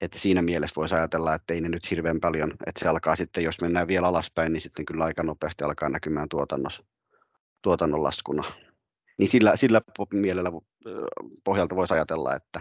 Että 0.00 0.18
siinä 0.18 0.42
mielessä 0.42 0.74
voisi 0.76 0.94
ajatella, 0.94 1.34
että 1.34 1.54
ei 1.54 1.60
ne 1.60 1.68
nyt 1.68 1.90
hirveän 1.90 2.20
paljon, 2.20 2.50
että 2.66 2.80
se 2.80 2.88
alkaa 2.88 3.16
sitten, 3.16 3.44
jos 3.44 3.60
mennään 3.60 3.88
vielä 3.88 4.06
alaspäin, 4.06 4.52
niin 4.52 4.60
sitten 4.60 4.84
kyllä 4.84 5.04
aika 5.04 5.22
nopeasti 5.22 5.64
alkaa 5.64 5.88
näkymään 5.88 6.28
tuotannossa, 6.28 6.84
tuotannon 7.62 8.02
laskuna. 8.02 8.44
Niin 9.18 9.28
sillä, 9.28 9.56
sillä 9.56 9.80
mielellä 10.12 10.52
pohjalta 11.44 11.76
voisi 11.76 11.94
ajatella, 11.94 12.34
että, 12.34 12.60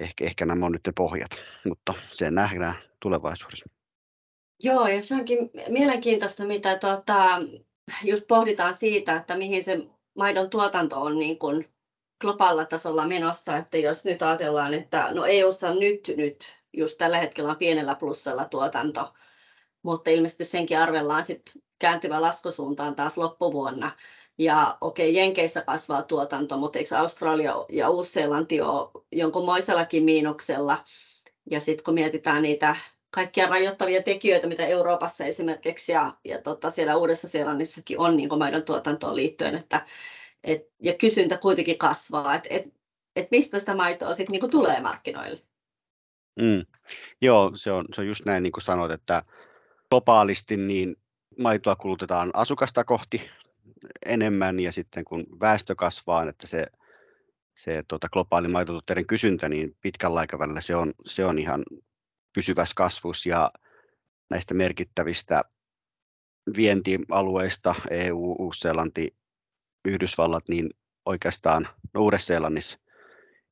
ehkä, 0.00 0.24
ehkä 0.24 0.46
nämä 0.46 0.66
on 0.66 0.72
nyt 0.72 0.86
ne 0.86 0.92
pohjat, 0.96 1.30
mutta 1.64 1.94
se 2.10 2.30
nähdään 2.30 2.74
tulevaisuudessa. 3.00 3.70
Joo, 4.62 4.88
ja 4.88 5.02
se 5.02 5.14
onkin 5.14 5.50
mielenkiintoista, 5.68 6.44
mitä 6.44 6.78
tuota, 6.78 7.40
just 8.04 8.28
pohditaan 8.28 8.74
siitä, 8.74 9.16
että 9.16 9.36
mihin 9.36 9.64
se 9.64 9.86
maidon 10.16 10.50
tuotanto 10.50 11.00
on 11.00 11.18
niin 11.18 11.38
kuin 11.38 11.68
globaalilla 12.20 12.64
tasolla 12.64 13.06
menossa, 13.06 13.56
että 13.56 13.78
jos 13.78 14.04
nyt 14.04 14.22
ajatellaan, 14.22 14.74
että 14.74 15.12
no 15.12 15.24
EUssa 15.24 15.74
nyt, 15.74 16.14
nyt 16.16 16.56
just 16.72 16.98
tällä 16.98 17.18
hetkellä 17.18 17.50
on 17.50 17.56
pienellä 17.56 17.94
plussalla 17.94 18.44
tuotanto, 18.44 19.14
mutta 19.82 20.10
ilmeisesti 20.10 20.44
senkin 20.44 20.78
arvellaan 20.78 21.24
sitten 21.24 21.62
kääntyvä 21.78 22.22
laskusuuntaan 22.22 22.94
taas 22.94 23.18
loppuvuonna. 23.18 23.96
Ja 24.38 24.78
okei, 24.80 25.10
okay, 25.10 25.22
Jenkeissä 25.22 25.62
kasvaa 25.62 26.02
tuotanto, 26.02 26.56
mutta 26.56 26.78
eikö 26.78 26.98
Australia 26.98 27.54
ja 27.68 27.90
Uusi-Seelanti 27.90 28.60
ole 28.60 29.04
jonkunmoisellakin 29.12 30.04
miinuksella? 30.04 30.84
Ja 31.50 31.60
sitten 31.60 31.84
kun 31.84 31.94
mietitään 31.94 32.42
niitä 32.42 32.76
kaikkia 33.10 33.46
rajoittavia 33.46 34.02
tekijöitä, 34.02 34.46
mitä 34.46 34.66
Euroopassa 34.66 35.24
esimerkiksi 35.24 35.92
ja, 35.92 36.14
ja 36.24 36.42
tota, 36.42 36.70
siellä 36.70 36.96
Uudessa-Seelannissakin 36.96 37.98
on 37.98 38.16
niin 38.16 38.38
maidon 38.38 38.62
tuotantoon 38.62 39.16
liittyen, 39.16 39.54
että 39.54 39.86
et, 40.44 40.68
ja 40.82 40.94
kysyntä 40.94 41.36
kuitenkin 41.36 41.78
kasvaa, 41.78 42.34
että 42.34 42.48
et, 42.50 42.74
et 43.16 43.30
mistä 43.30 43.58
sitä 43.58 43.74
maitoa 43.74 44.14
sitten 44.14 44.40
niin 44.40 44.50
tulee 44.50 44.80
markkinoille? 44.80 45.40
Mm. 46.40 46.66
Joo, 47.20 47.50
se 47.54 47.72
on, 47.72 47.84
se 47.94 48.00
on 48.00 48.06
just 48.06 48.24
näin 48.24 48.42
niin 48.42 48.52
kuin 48.52 48.62
sanoit, 48.64 48.92
että 48.92 49.22
globaalisti 49.90 50.56
niin 50.56 50.96
maitoa 51.38 51.76
kulutetaan 51.76 52.30
asukasta 52.34 52.84
kohti 52.84 53.30
enemmän 54.06 54.60
ja 54.60 54.72
sitten 54.72 55.04
kun 55.04 55.26
väestö 55.40 55.74
kasvaa, 55.74 56.28
että 56.28 56.46
se, 56.46 56.66
se 57.54 57.82
tota, 57.88 58.08
globaali 58.08 58.48
maitotuotteiden 58.48 59.06
kysyntä, 59.06 59.48
niin 59.48 59.76
pitkällä 59.80 60.20
aikavälillä 60.20 60.60
se 60.60 60.76
on, 60.76 60.92
se 61.06 61.24
on 61.24 61.38
ihan 61.38 61.62
pysyvässä 62.34 62.74
kasvussa. 62.76 63.28
Ja 63.28 63.50
näistä 64.30 64.54
merkittävistä 64.54 65.44
vientialueista, 66.56 67.74
EU, 67.90 68.36
Uusi-Seelanti, 68.38 69.14
Yhdysvallat, 69.84 70.48
niin 70.48 70.70
oikeastaan 71.06 71.68
no 71.94 72.00
Uudessa-Seelannissa 72.02 72.78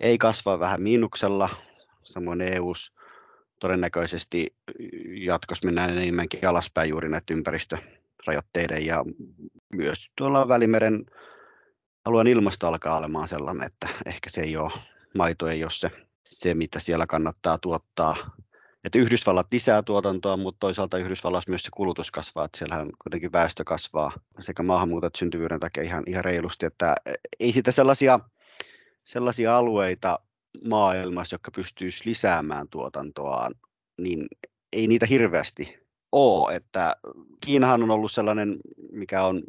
ei 0.01 0.19
kasva 0.19 0.59
vähän 0.59 0.83
miinuksella, 0.83 1.49
samoin 2.03 2.41
EU 2.41 2.73
todennäköisesti 3.61 4.57
jatkossa 5.25 5.67
mennään 5.67 5.99
enemmänkin 5.99 6.49
alaspäin 6.49 6.91
juuri 6.91 7.09
näiden 7.09 7.43
ympäristörajoitteiden 8.23 8.87
ja 8.87 9.05
myös 9.73 10.11
tuolla 10.17 10.49
Välimeren 10.49 11.07
alueen 12.05 12.27
ilmasto 12.27 12.67
alkaa 12.67 12.99
olemaan 12.99 13.29
sellainen, 13.29 13.67
että 13.67 13.89
ehkä 14.07 14.31
se 14.31 14.41
ei 14.41 14.57
ole, 14.57 14.73
maito 15.15 15.49
ei 15.49 15.65
ole 15.65 15.71
se, 15.71 15.91
se 16.25 16.55
mitä 16.55 16.81
siellä 16.81 17.07
kannattaa 17.07 17.59
tuottaa. 17.59 18.17
Että 18.85 18.99
Yhdysvallat 18.99 19.47
lisää 19.53 19.83
tuotantoa, 19.83 20.37
mutta 20.37 20.59
toisaalta 20.59 20.99
Yhdysvallassa 20.99 21.51
myös 21.51 21.63
se 21.63 21.71
kulutus 21.75 22.11
kasvaa, 22.11 22.45
että 22.45 22.59
siellähän 22.59 22.91
kuitenkin 23.03 23.33
väestö 23.33 23.65
kasvaa 23.65 24.13
sekä 24.41 24.63
maahanmuutot 24.63 25.17
syntyvyyden 25.17 25.61
takia 25.61 25.83
ihan, 25.83 26.05
ihan 26.07 26.25
reilusti, 26.25 26.67
että 26.67 26.95
ei 27.41 27.53
sitä 27.53 27.73
sellaisia, 27.73 28.21
sellaisia 29.05 29.57
alueita 29.57 30.19
maailmassa, 30.69 31.35
jotka 31.35 31.51
pystyisi 31.51 32.09
lisäämään 32.09 32.69
tuotantoaan, 32.69 33.55
niin 33.99 34.27
ei 34.73 34.87
niitä 34.87 35.07
hirveästi 35.07 35.82
ole, 36.13 36.55
että 36.55 36.97
Kiinahan 37.41 37.83
on 37.83 37.91
ollut 37.91 38.13
sellainen, 38.13 38.57
mikä 38.93 39.25
on 39.25 39.43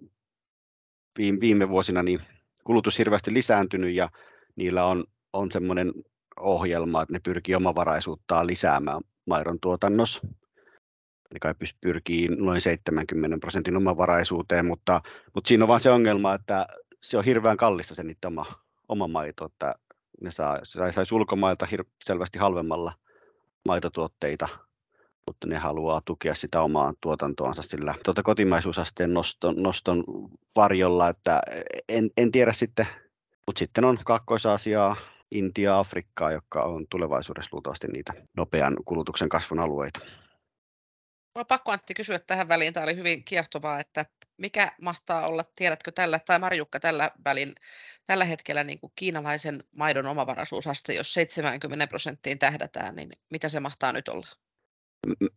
viime 1.18 1.70
vuosina 1.70 2.04
niin 2.04 2.22
kulutus 2.64 3.00
hirveästi 3.00 3.34
lisääntynyt 3.34 3.96
ja 3.96 4.10
niillä 4.56 4.86
on, 4.86 5.04
on 5.34 5.52
semmoinen 5.52 5.94
ohjelma, 6.40 7.02
että 7.02 7.14
ne 7.14 7.20
pyrkii 7.20 7.56
omavaraisuuttaan 7.56 8.48
lisäämään 8.48 9.02
maidon 9.26 9.60
tuotannossa. 9.60 10.22
Eli 11.32 11.40
kai 11.40 11.54
pyrkii 11.82 12.28
noin 12.28 12.62
70 12.62 13.38
prosentin 13.42 13.78
omavaraisuuteen, 13.78 14.66
mutta, 14.66 15.02
mutta 15.34 15.48
siinä 15.48 15.64
on 15.64 15.68
vain 15.68 15.80
se 15.80 15.92
ongelma, 15.92 16.34
että 16.34 16.68
se 17.02 17.18
on 17.18 17.26
hirveän 17.26 17.58
kallista 17.58 17.96
se 17.96 18.04
niiden 18.04 18.28
oma, 18.28 18.46
oma 18.90 19.08
maito, 19.08 19.46
että 19.46 19.76
ne 20.22 20.32
saa, 20.32 20.60
saisi 20.64 21.16
ulkomailta 21.16 21.68
hir- 21.72 21.90
selvästi 22.06 22.40
halvemmalla 22.40 22.94
maitotuotteita, 23.66 24.48
mutta 25.28 25.48
ne 25.48 25.58
haluaa 25.58 26.02
tukea 26.06 26.36
sitä 26.36 26.62
omaa 26.62 26.94
tuotantoansa 27.02 27.62
sillä 27.62 27.96
tuota 28.06 28.24
kotimaisuusasteen 28.24 29.14
noston, 29.14 29.56
noston 29.64 30.04
varjolla, 30.56 31.10
että 31.10 31.42
en, 31.90 32.12
en 32.18 32.32
tiedä 32.32 32.54
sitten, 32.54 32.88
mutta 33.48 33.60
sitten 33.60 33.86
on 33.86 34.00
Kaakkois-Aasiaa, 34.06 34.96
Intia, 35.32 35.80
Afrikkaa, 35.80 36.32
jotka 36.32 36.64
on 36.64 36.86
tulevaisuudessa 36.90 37.50
luultavasti 37.54 37.88
niitä 37.88 38.14
nopean 38.38 38.78
kulutuksen 38.86 39.30
kasvun 39.30 39.60
alueita. 39.60 40.00
Mulla 41.36 41.46
pakko 41.46 41.72
Antti 41.72 41.94
kysyä 41.94 42.20
tähän 42.20 42.48
väliin, 42.48 42.74
tämä 42.74 42.84
oli 42.84 42.96
hyvin 42.96 43.24
kiehtovaa, 43.24 43.80
että 43.80 44.06
mikä 44.38 44.72
mahtaa 44.82 45.28
olla, 45.28 45.44
tiedätkö 45.56 45.92
tällä, 45.92 46.20
tai 46.20 46.40
Marjukka 46.40 46.80
tällä 46.80 47.12
välin, 47.26 47.56
tällä 48.06 48.26
hetkellä 48.26 48.64
niin 48.64 48.80
kuin 48.80 48.94
kiinalaisen 48.96 49.64
maidon 49.76 50.06
omavaraisuusaste, 50.06 50.94
jos 50.94 51.14
70 51.14 51.88
prosenttiin 51.88 52.40
tähdätään, 52.40 52.96
niin 52.96 53.12
mitä 53.32 53.50
se 53.50 53.60
mahtaa 53.60 53.92
nyt 53.92 54.08
olla? 54.08 54.28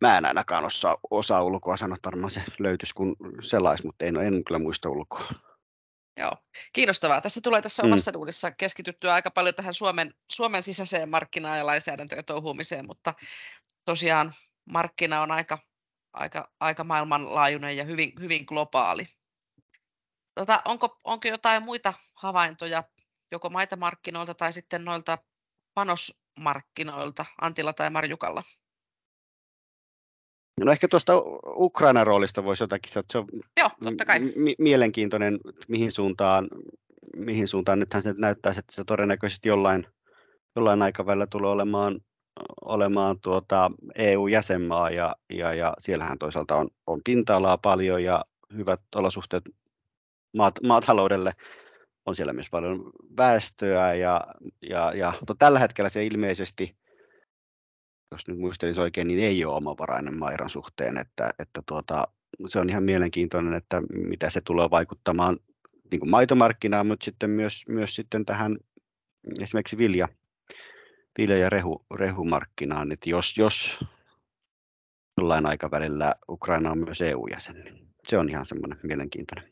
Mä 0.01 0.17
en 0.17 0.25
ainakaan 0.25 0.65
osaa, 0.65 0.97
osaa 1.11 1.43
ulkoa 1.43 1.77
sanoa, 1.77 1.97
varmaan 2.05 2.31
se 2.31 2.43
löytyisi 2.59 2.93
kun 2.93 3.15
sellais, 3.41 3.83
mutta 3.83 4.05
en, 4.05 4.15
en 4.15 4.43
kyllä 4.43 4.59
muista 4.59 4.89
ulkoa. 4.89 5.31
Joo, 6.17 6.31
kiinnostavaa. 6.73 7.21
Tässä 7.21 7.41
tulee 7.41 7.61
tässä 7.61 7.83
mm. 7.83 7.87
omassa 7.87 8.13
duunissa 8.13 8.51
keskityttyä 8.51 9.13
aika 9.13 9.31
paljon 9.31 9.55
tähän 9.55 9.73
Suomen, 9.73 10.13
Suomen 10.31 10.63
sisäiseen 10.63 11.09
markkinaan 11.09 11.57
ja 11.57 11.65
lainsäädäntöön 11.65 12.25
touhuumiseen, 12.25 12.87
mutta 12.87 13.13
tosiaan 13.85 14.33
markkina 14.71 15.21
on 15.21 15.31
aika, 15.31 15.57
aika, 16.13 16.51
aika 16.59 16.83
maailmanlaajuinen 16.83 17.77
ja 17.77 17.83
hyvin, 17.83 18.11
hyvin 18.19 18.43
globaali. 18.47 19.05
Tota, 20.35 20.61
onko, 20.65 20.97
onko 21.03 21.27
jotain 21.27 21.63
muita 21.63 21.93
havaintoja 22.13 22.83
joko 23.31 23.49
maitamarkkinoilta 23.49 24.33
tai 24.33 24.53
sitten 24.53 24.85
noilta 24.85 25.17
panosmarkkinoilta 25.73 27.25
Antilla 27.41 27.73
tai 27.73 27.89
Marjukalla? 27.89 28.43
No 30.65 30.71
ehkä 30.71 30.87
tuosta 30.87 31.13
Ukrainan 31.55 32.07
roolista 32.07 32.43
voisi 32.43 32.63
jotakin 32.63 32.91
sanoa, 32.91 33.01
että 33.01 33.11
se 33.11 33.17
on 33.17 33.27
Joo, 33.59 33.69
totta 33.83 34.05
kai. 34.05 34.19
Mielenkiintoinen, 34.57 35.39
mihin 35.67 35.91
suuntaan, 35.91 36.47
mihin 37.15 37.47
suuntaan 37.47 37.79
nythän 37.79 38.03
se 38.03 38.15
näyttää, 38.17 38.49
että 38.49 38.75
se 38.75 38.83
todennäköisesti 38.83 39.49
jollain, 39.49 39.87
jollain 40.55 40.81
aikavälillä 40.81 41.27
tulee 41.27 41.51
olemaan, 41.51 42.01
olemaan 42.61 43.19
tuota 43.21 43.71
EU-jäsenmaa 43.95 44.89
ja, 44.89 45.15
ja, 45.33 45.53
ja 45.53 45.73
siellähän 45.79 46.17
toisaalta 46.17 46.55
on, 46.55 46.69
on 46.87 47.01
pinta-alaa 47.05 47.57
paljon 47.57 48.03
ja 48.03 48.25
hyvät 48.57 48.81
olosuhteet 48.95 49.43
maat, 50.37 50.53
maataloudelle. 50.63 51.33
On 52.05 52.15
siellä 52.15 52.33
myös 52.33 52.49
paljon 52.51 52.91
väestöä 53.17 53.93
ja, 53.93 54.27
ja, 54.69 54.93
ja 54.93 55.13
mutta 55.19 55.35
tällä 55.39 55.59
hetkellä 55.59 55.89
se 55.89 56.05
ilmeisesti 56.05 56.75
jos 58.11 58.27
nyt 58.27 58.37
muistelisi 58.37 58.81
oikein, 58.81 59.07
niin 59.07 59.19
ei 59.19 59.45
ole 59.45 59.55
omavarainen 59.55 60.19
Mairan 60.19 60.49
suhteen, 60.49 60.97
että, 60.97 61.33
että 61.39 61.61
tuota, 61.65 62.07
se 62.47 62.59
on 62.59 62.69
ihan 62.69 62.83
mielenkiintoinen, 62.83 63.53
että 63.53 63.81
mitä 63.89 64.29
se 64.29 64.41
tulee 64.41 64.69
vaikuttamaan 64.69 65.37
niin 65.91 65.99
kuin 65.99 66.09
maitomarkkinaan, 66.09 66.87
mutta 66.87 67.05
sitten 67.05 67.29
myös, 67.29 67.63
myös 67.69 67.95
sitten 67.95 68.25
tähän 68.25 68.57
esimerkiksi 69.41 69.77
vilja, 69.77 70.07
vilja- 71.17 71.37
ja 71.37 71.49
rehu, 71.49 71.85
rehumarkkinaan, 71.95 72.91
että 72.91 73.09
jos, 73.09 73.37
jos 73.37 73.79
jollain 75.17 75.45
aikavälillä 75.45 76.15
Ukraina 76.29 76.71
on 76.71 76.77
myös 76.77 77.01
EU-jäsen, 77.01 77.55
niin 77.63 77.87
se 78.07 78.17
on 78.17 78.29
ihan 78.29 78.45
semmoinen 78.45 78.79
mielenkiintoinen 78.83 79.51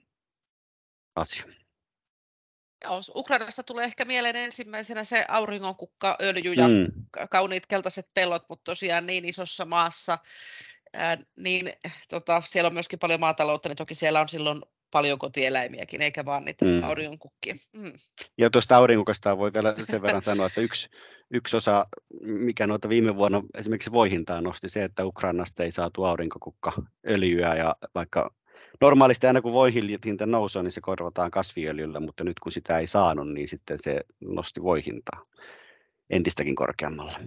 asia. 1.16 1.46
Joo, 2.84 3.02
Ukrainassa 3.16 3.64
tulee 3.64 3.86
ehkä 3.86 4.06
mieleen 4.06 4.36
ensimmäisenä 4.36 5.04
se 5.04 5.26
auringonkukka, 5.28 6.16
öljy 6.22 6.54
ja 6.54 6.68
mm. 6.68 6.88
kauniit 7.30 7.66
keltaiset 7.66 8.10
pellot, 8.14 8.44
mutta 8.50 8.64
tosiaan 8.64 9.08
niin 9.08 9.26
isossa 9.26 9.66
maassa, 9.66 10.18
ää, 10.94 11.18
niin 11.38 11.74
tota, 12.10 12.42
siellä 12.46 12.68
on 12.68 12.74
myöskin 12.74 13.00
paljon 13.00 13.20
maataloutta, 13.20 13.70
niin 13.70 13.78
toki 13.78 13.96
siellä 13.96 14.22
on 14.22 14.30
silloin 14.30 14.62
paljon 14.92 15.20
kotieläimiäkin, 15.20 16.02
eikä 16.02 16.26
vaan 16.26 16.46
niitä 16.46 16.66
mm. 16.66 16.84
auringonkukkia. 16.84 17.56
Mm. 17.74 17.94
Ja 18.38 18.50
tuosta 18.50 18.78
aurinkukasta 18.78 19.38
voi 19.38 19.54
vielä 19.54 19.76
sen 19.84 20.02
verran 20.02 20.22
sanoa, 20.22 20.46
että 20.46 20.62
yksi, 20.62 20.88
yksi 21.32 21.58
osa, 21.58 21.86
mikä 22.22 22.68
noita 22.68 22.90
viime 22.90 23.16
vuonna 23.16 23.42
esimerkiksi 23.54 23.92
voihintaa 23.92 24.42
nosti 24.42 24.70
se, 24.70 24.84
että 24.84 25.06
Ukrainasta 25.06 25.64
ei 25.64 25.72
saatu 25.72 26.04
aurinkokukka 26.04 26.74
öljyä 27.10 27.56
ja 27.56 27.76
vaikka 27.96 28.34
normaalisti 28.82 29.28
aina 29.28 29.42
kun 29.42 29.54
voihinta 29.54 30.26
nousee, 30.26 30.64
niin 30.64 30.72
se 30.72 30.82
korvataan 30.82 31.32
kasviöljyllä, 31.32 32.00
mutta 32.00 32.24
nyt 32.24 32.40
kun 32.40 32.52
sitä 32.52 32.80
ei 32.80 32.88
saanut, 32.88 33.34
niin 33.34 33.48
sitten 33.48 33.80
se 33.80 34.02
nosti 34.22 34.62
voihintaa 34.62 35.26
entistäkin 36.10 36.56
korkeammalle. 36.56 37.18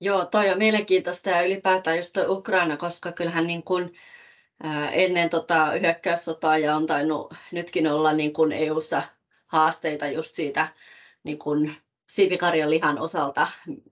Joo, 0.00 0.24
toi 0.26 0.50
on 0.50 0.58
mielenkiintoista 0.58 1.30
ja 1.30 1.42
ylipäätään 1.42 1.96
just 1.96 2.16
Ukraina, 2.28 2.76
koska 2.76 3.12
kyllähän 3.12 3.46
niin 3.46 3.62
kuin, 3.62 3.94
ennen 4.92 5.30
tota 5.30 5.70
hyökkäyssotaa 5.70 6.58
ja 6.58 6.76
on 6.76 6.86
tainnut 6.86 7.34
nytkin 7.52 7.86
olla 7.86 8.12
niin 8.12 8.32
kuin 8.32 8.52
EU-ssa 8.52 9.02
haasteita 9.46 10.06
just 10.06 10.34
siitä 10.34 10.68
niin 11.24 11.38
kuin 11.38 11.76
siipikarjan 12.06 12.70
lihan 12.70 12.98
osalta, 12.98 13.46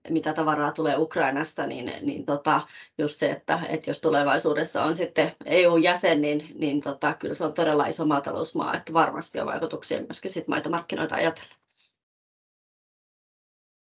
mitä 0.09 0.33
tavaraa 0.33 0.71
tulee 0.71 0.97
Ukrainasta, 0.97 1.67
niin, 1.67 1.93
niin 2.01 2.25
tota, 2.25 2.67
just 2.97 3.19
se, 3.19 3.31
että, 3.31 3.59
että 3.69 3.89
jos 3.89 4.01
tulevaisuudessa 4.01 4.83
on 4.83 4.95
sitten 4.95 5.31
EU-jäsen, 5.45 6.21
niin, 6.21 6.51
niin 6.55 6.81
tota, 6.81 7.13
kyllä 7.13 7.33
se 7.33 7.45
on 7.45 7.53
todella 7.53 7.85
iso 7.85 8.05
maatalousmaa, 8.05 8.75
että 8.75 8.93
varmasti 8.93 9.39
on 9.39 9.47
vaikutuksia 9.47 10.01
myöskin 10.01 10.31
sit 10.31 10.47
maitomarkkinoita 10.47 11.15
ajatellen. 11.15 11.55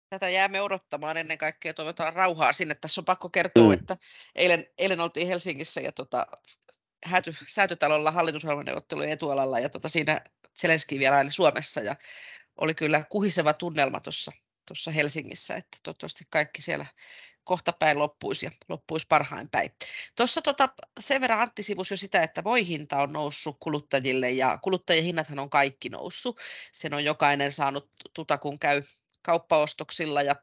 Tätä 0.10 0.30
jäämme 0.30 0.62
odottamaan 0.62 1.18
ennen 1.18 1.38
kaikkea, 1.38 1.74
toivotaan 1.74 2.14
rauhaa 2.14 2.54
sinne. 2.54 2.76
Tässä 2.76 3.02
on 3.02 3.06
pakko 3.06 3.30
kertoa, 3.30 3.68
mm. 3.68 3.74
että 3.74 3.98
eilen, 4.36 4.66
eilen 4.78 5.00
oltiin 5.00 5.28
Helsingissä 5.28 5.82
ja 5.82 5.92
tota, 5.92 6.28
hääty, 7.06 7.36
säätytalolla 7.48 8.12
hallitusohjelmaneuvottelujen 8.12 9.12
etualalla 9.12 9.60
ja 9.60 9.70
tota, 9.70 9.90
siinä 9.90 10.22
Zelenski 10.62 11.00
vieraili 11.00 11.32
Suomessa 11.32 11.82
ja 11.82 11.96
oli 12.58 12.76
kyllä 12.76 13.04
kuhiseva 13.10 13.54
tunnelma 13.54 14.00
tuossa 14.00 14.92
Helsingissä, 14.92 15.56
että 15.56 15.78
toivottavasti 15.84 16.26
kaikki 16.30 16.62
siellä 16.62 16.86
kohta 17.44 17.74
päin 17.80 18.00
loppuisi 18.00 18.46
ja 18.46 18.52
loppuisi 18.70 19.06
parhain 19.10 19.50
päin. 19.50 19.72
Tuossa 20.16 20.42
tota, 20.42 20.70
sen 21.00 21.22
verran 21.22 21.40
Antti 21.40 21.64
sivusi 21.64 21.94
jo 21.94 21.98
sitä, 21.98 22.24
että 22.24 22.44
voihinta 22.44 22.98
on 22.98 23.14
noussut 23.14 23.58
kuluttajille 23.60 24.32
ja 24.32 24.58
kuluttajien 24.58 25.06
hinnathan 25.06 25.40
on 25.40 25.50
kaikki 25.50 25.90
noussut. 25.90 26.40
Sen 26.72 26.94
on 26.94 27.04
jokainen 27.04 27.52
saanut 27.52 27.90
tuta, 28.14 28.38
kun 28.38 28.60
käy 28.60 28.84
kauppaostoksilla 29.22 30.22
ja 30.22 30.36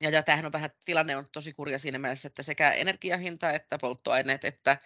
ja, 0.00 0.10
ja 0.10 0.22
tämähän 0.22 0.46
on 0.46 0.52
vähän, 0.52 0.70
tilanne 0.84 1.16
on 1.16 1.26
tosi 1.32 1.52
kurja 1.52 1.78
siinä 1.78 1.98
mielessä, 1.98 2.26
että 2.28 2.42
sekä 2.42 2.70
energiahinta 2.70 3.50
että 3.50 3.78
polttoaineet 3.78 4.44
että, 4.44 4.78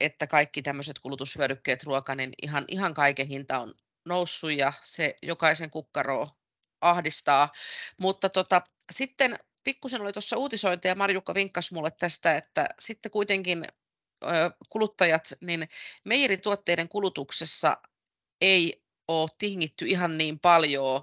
että 0.00 0.26
kaikki 0.26 0.62
tämmöiset 0.62 0.98
kulutushyödykkeet, 0.98 1.82
ruoka, 1.82 2.14
niin 2.14 2.30
ihan, 2.42 2.64
ihan 2.68 2.94
kaiken 2.94 3.26
hinta 3.26 3.58
on 3.58 3.74
noussut 4.08 4.52
ja 4.52 4.72
se 4.82 5.14
jokaisen 5.22 5.70
kukkaroa 5.70 6.36
ahdistaa. 6.80 7.52
Mutta 8.00 8.28
tota, 8.28 8.62
sitten 8.92 9.38
pikkusen 9.64 10.00
oli 10.00 10.12
tuossa 10.12 10.36
uutisointia, 10.36 10.94
Marjukka 10.94 11.34
vinkkasi 11.34 11.74
mulle 11.74 11.90
tästä, 11.90 12.36
että 12.36 12.66
sitten 12.78 13.12
kuitenkin 13.12 13.64
kuluttajat, 14.68 15.32
niin 15.40 15.68
meijerituotteiden 16.04 16.88
kulutuksessa 16.88 17.76
ei 18.40 18.82
ole 19.08 19.28
tingitty 19.38 19.86
ihan 19.86 20.18
niin 20.18 20.38
paljon, 20.38 21.02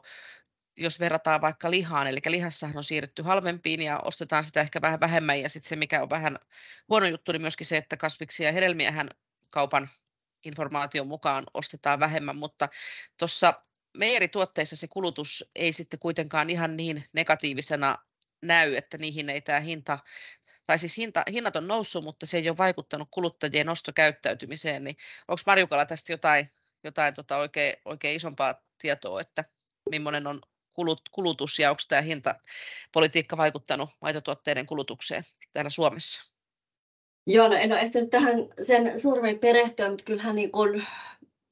jos 0.78 1.00
verrataan 1.00 1.42
vaikka 1.42 1.72
lihaan, 1.72 2.08
eli 2.08 2.20
lihassahan 2.28 2.78
on 2.78 2.84
siirrytty 2.84 3.22
halvempiin 3.22 3.82
ja 3.82 4.00
ostetaan 4.00 4.44
sitä 4.44 4.62
ehkä 4.62 4.82
vähän 4.82 5.00
vähemmän, 5.00 5.42
ja 5.42 5.50
sitten 5.50 5.70
se, 5.70 5.76
mikä 5.76 6.02
on 6.02 6.10
vähän 6.10 6.38
huono 6.90 7.06
juttu, 7.06 7.32
niin 7.32 7.42
myöskin 7.42 7.68
se, 7.68 7.78
että 7.78 7.98
kasviksia 7.98 8.46
ja 8.46 8.52
hedelmiähän 8.52 9.10
kaupan 9.52 9.90
informaation 10.46 11.08
mukaan 11.08 11.44
ostetaan 11.54 12.00
vähemmän, 12.00 12.36
mutta 12.36 12.70
tuossa 13.18 13.54
meijerituotteissa 13.98 14.76
se 14.76 14.88
kulutus 14.88 15.46
ei 15.56 15.74
sitten 15.74 16.00
kuitenkaan 16.00 16.50
ihan 16.50 16.78
niin 16.78 17.04
negatiivisena 17.14 17.98
näy, 18.42 18.76
että 18.76 18.98
niihin 18.98 19.30
ei 19.30 19.42
tämä 19.42 19.60
hinta, 19.60 20.00
tai 20.68 20.80
siis 20.80 20.98
hinta, 20.98 21.24
hinnat 21.32 21.56
on 21.56 21.68
noussut, 21.68 22.04
mutta 22.04 22.26
se 22.26 22.38
ei 22.38 22.50
ole 22.50 22.58
vaikuttanut 22.58 23.08
kuluttajien 23.12 23.70
ostokäyttäytymiseen, 23.70 24.84
niin 24.84 24.98
onko 25.28 25.42
Marjukalla 25.46 25.86
tästä 25.86 26.14
jotain, 26.14 26.50
jotain 26.84 27.14
tota 27.14 27.38
oikein, 27.38 27.74
oikein 27.86 28.16
isompaa 28.16 28.56
tietoa, 28.78 29.22
että 29.22 29.44
millainen 29.90 30.28
on 30.28 30.42
kulut, 30.74 31.10
kulutus 31.12 31.60
ja 31.60 31.70
onko 31.70 31.82
tämä 31.88 32.02
hintapolitiikka 32.02 33.38
vaikuttanut 33.38 33.90
maitotuotteiden 34.02 34.66
kulutukseen 34.66 35.24
täällä 35.54 35.70
Suomessa? 35.70 36.35
Joo, 37.28 37.48
no 37.48 37.56
en 37.56 37.72
ole 37.72 37.80
ehtinyt 37.80 38.10
tähän 38.10 38.38
sen 38.62 39.00
suuremmin 39.00 39.40
perehtyä, 39.40 39.90
mutta 39.90 40.04
kyllähän 40.04 40.36
niin 40.36 40.52
kun 40.52 40.84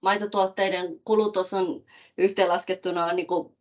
maitotuotteiden 0.02 1.00
kulutus 1.06 1.54
on 1.54 1.86
yhteenlaskettuna 2.18 3.14
niin 3.14 3.28
kuin 3.28 3.58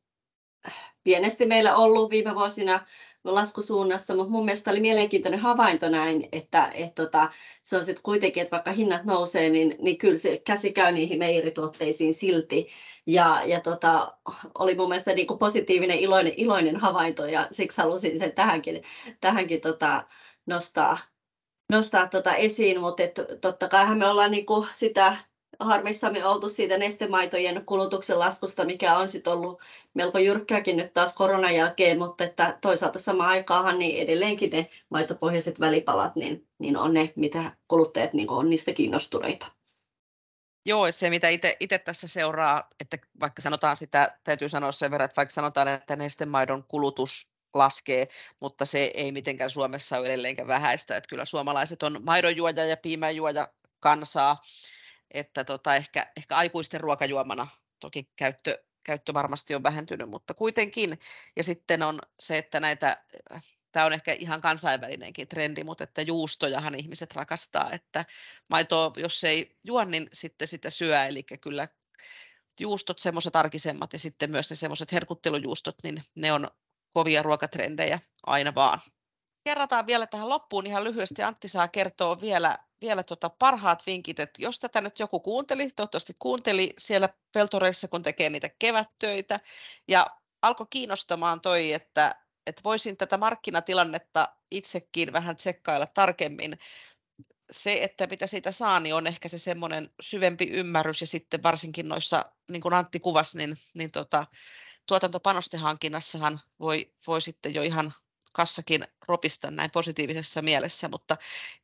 pienesti 1.04 1.46
meillä 1.46 1.76
ollut 1.76 2.10
viime 2.10 2.34
vuosina 2.34 2.86
laskusuunnassa, 3.24 4.14
mutta 4.14 4.30
mun 4.32 4.44
mielestä 4.44 4.70
oli 4.70 4.80
mielenkiintoinen 4.80 5.40
havainto 5.40 5.88
näin, 5.88 6.28
että 6.32 6.70
et 6.74 6.94
tota, 6.94 7.30
se 7.62 7.76
on 7.76 7.84
sitten 7.84 8.02
kuitenkin, 8.02 8.42
että 8.42 8.56
vaikka 8.56 8.72
hinnat 8.72 9.04
nousee, 9.04 9.48
niin, 9.50 9.76
niin 9.78 9.98
kyllä 9.98 10.18
se 10.18 10.38
käsi 10.46 10.72
käy 10.72 10.92
niihin 10.92 11.18
meirituotteisiin 11.18 12.14
silti. 12.14 12.68
Ja, 13.06 13.42
ja 13.46 13.60
tota, 13.60 14.18
oli 14.58 14.74
mun 14.74 14.88
mielestä 14.88 15.14
niin 15.14 15.26
positiivinen, 15.38 15.98
iloinen, 15.98 16.32
iloinen 16.36 16.76
havainto 16.76 17.26
ja 17.26 17.48
siksi 17.50 17.80
halusin 17.80 18.18
sen 18.18 18.32
tähänkin, 18.32 18.82
tähänkin 19.20 19.60
tota, 19.60 20.06
nostaa, 20.46 20.98
nostaa 21.72 22.08
tota 22.08 22.34
esiin, 22.34 22.80
mutta 22.80 23.02
et, 23.02 23.20
totta 23.40 23.68
kai 23.68 23.94
me 23.94 24.06
ollaan 24.06 24.30
niin 24.30 24.46
kuin 24.46 24.68
sitä 24.72 25.16
harmissamme 25.60 26.24
oltu 26.24 26.48
siitä 26.48 26.78
nestemaitojen 26.78 27.66
kulutuksen 27.66 28.18
laskusta, 28.18 28.64
mikä 28.64 28.96
on 28.96 29.08
sitten 29.08 29.32
ollut 29.32 29.60
melko 29.94 30.18
jyrkkääkin 30.18 30.76
nyt 30.76 30.92
taas 30.92 31.14
koronan 31.14 31.54
jälkeen, 31.54 31.98
mutta 31.98 32.24
että 32.24 32.58
toisaalta 32.60 32.98
samaan 32.98 33.30
aikaan 33.30 33.78
niin 33.78 34.02
edelleenkin 34.02 34.50
ne 34.50 34.70
maitopohjaiset 34.90 35.60
välipalat 35.60 36.16
niin, 36.16 36.48
niin 36.58 36.76
on 36.76 36.94
ne, 36.94 37.12
mitä 37.16 37.56
kuluttajat 37.68 38.12
niin 38.12 38.30
on 38.30 38.50
niistä 38.50 38.72
kiinnostuneita. 38.72 39.46
Joo, 40.66 40.92
se 40.92 41.10
mitä 41.10 41.28
itse 41.60 41.78
tässä 41.78 42.08
seuraa, 42.08 42.68
että 42.80 42.96
vaikka 43.20 43.42
sanotaan 43.42 43.76
sitä, 43.76 44.18
täytyy 44.24 44.48
sanoa 44.48 44.72
sen 44.72 44.90
verran, 44.90 45.04
että 45.04 45.16
vaikka 45.16 45.32
sanotaan, 45.32 45.68
että 45.68 45.96
nestemaidon 45.96 46.64
kulutus 46.68 47.31
laskee, 47.54 48.08
mutta 48.40 48.66
se 48.66 48.90
ei 48.94 49.12
mitenkään 49.12 49.50
Suomessa 49.50 49.98
ole 49.98 50.06
edelleenkään 50.06 50.48
vähäistä, 50.48 50.96
että 50.96 51.08
kyllä 51.08 51.24
suomalaiset 51.24 51.82
on 51.82 52.00
maidonjuoja 52.02 52.66
ja 52.66 52.76
piimäjuoja 52.76 53.48
kansaa, 53.80 54.42
että 55.10 55.44
tota, 55.44 55.76
ehkä, 55.76 56.12
ehkä 56.16 56.36
aikuisten 56.36 56.80
ruokajuomana 56.80 57.48
toki 57.80 58.10
käyttö, 58.16 58.64
käyttö 58.84 59.14
varmasti 59.14 59.54
on 59.54 59.62
vähentynyt, 59.62 60.08
mutta 60.08 60.34
kuitenkin. 60.34 60.98
Ja 61.36 61.44
sitten 61.44 61.82
on 61.82 61.98
se, 62.18 62.38
että 62.38 62.60
näitä, 62.60 63.04
tämä 63.72 63.86
on 63.86 63.92
ehkä 63.92 64.12
ihan 64.12 64.40
kansainvälinenkin 64.40 65.28
trendi, 65.28 65.64
mutta 65.64 65.84
että 65.84 66.02
juustojahan 66.02 66.74
ihmiset 66.74 67.16
rakastaa, 67.16 67.70
että 67.72 68.04
maitoa, 68.48 68.92
jos 68.96 69.24
ei 69.24 69.56
juo, 69.64 69.84
niin 69.84 70.08
sitten 70.12 70.48
sitä 70.48 70.70
syö, 70.70 71.04
eli 71.04 71.22
kyllä 71.22 71.68
juustot, 72.60 72.98
semmoiset 72.98 73.36
arkisemmat 73.36 73.92
ja 73.92 73.98
sitten 73.98 74.30
myös 74.30 74.50
ne 74.50 74.56
semmoiset 74.56 74.92
herkuttelujuustot, 74.92 75.74
niin 75.82 76.02
ne 76.14 76.32
on 76.32 76.50
kovia 76.92 77.22
ruokatrendejä 77.22 77.98
aina 78.26 78.54
vaan. 78.54 78.80
Kerrataan 79.44 79.86
vielä 79.86 80.06
tähän 80.06 80.28
loppuun 80.28 80.66
ihan 80.66 80.84
lyhyesti. 80.84 81.22
Antti 81.22 81.48
saa 81.48 81.68
kertoa 81.68 82.20
vielä 82.20 82.58
vielä 82.82 83.02
tota 83.02 83.30
parhaat 83.38 83.86
vinkit, 83.86 84.20
että 84.20 84.42
jos 84.42 84.58
tätä 84.58 84.80
nyt 84.80 84.98
joku 84.98 85.20
kuunteli, 85.20 85.70
toivottavasti 85.70 86.16
kuunteli 86.18 86.72
siellä 86.78 87.08
peltoreissa, 87.32 87.88
kun 87.88 88.02
tekee 88.02 88.30
niitä 88.30 88.50
kevättöitä, 88.58 89.40
ja 89.88 90.06
alkoi 90.42 90.66
kiinnostamaan 90.70 91.40
toi, 91.40 91.72
että, 91.72 92.14
että 92.46 92.62
voisin 92.64 92.96
tätä 92.96 93.16
markkinatilannetta 93.16 94.28
itsekin 94.50 95.12
vähän 95.12 95.36
tsekkailla 95.36 95.86
tarkemmin. 95.86 96.58
Se, 97.50 97.82
että 97.82 98.06
mitä 98.06 98.26
siitä 98.26 98.52
saa, 98.52 98.80
niin 98.80 98.94
on 98.94 99.06
ehkä 99.06 99.28
se 99.28 99.38
semmoinen 99.38 99.90
syvempi 100.00 100.44
ymmärrys, 100.44 101.00
ja 101.00 101.06
sitten 101.06 101.42
varsinkin 101.42 101.88
noissa, 101.88 102.32
niin 102.50 102.62
kuin 102.62 102.74
Antti 102.74 103.00
kuvasi, 103.00 103.38
niin, 103.38 103.56
niin 103.74 103.90
tota, 103.90 104.26
tuotantopanostehankinnassahan 104.86 106.40
voi, 106.60 106.92
voi 107.06 107.20
sitten 107.20 107.54
jo 107.54 107.62
ihan 107.62 107.92
kassakin 108.32 108.84
ropista 109.08 109.50
näin 109.50 109.70
positiivisessa 109.70 110.42
mielessä, 110.42 110.88
mutta 110.88 111.16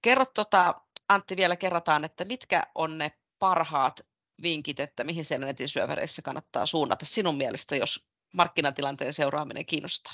kerro 0.03 0.25
tota, 0.27 0.75
Antti 1.09 1.37
vielä 1.37 1.57
kerrataan, 1.57 2.05
että 2.05 2.25
mitkä 2.25 2.63
on 2.75 2.99
ne 2.99 3.13
parhaat 3.39 4.01
vinkit, 4.43 4.81
että 4.81 5.05
mihin 5.05 5.25
siellä 5.25 5.47
netin 5.47 5.69
syöväreissä 5.69 6.23
kannattaa 6.23 6.67
suunnata 6.67 7.07
sinun 7.07 7.37
mielestä, 7.37 7.77
jos 7.77 8.07
markkinatilanteen 8.35 9.13
seuraaminen 9.13 9.67
kiinnostaa? 9.67 10.13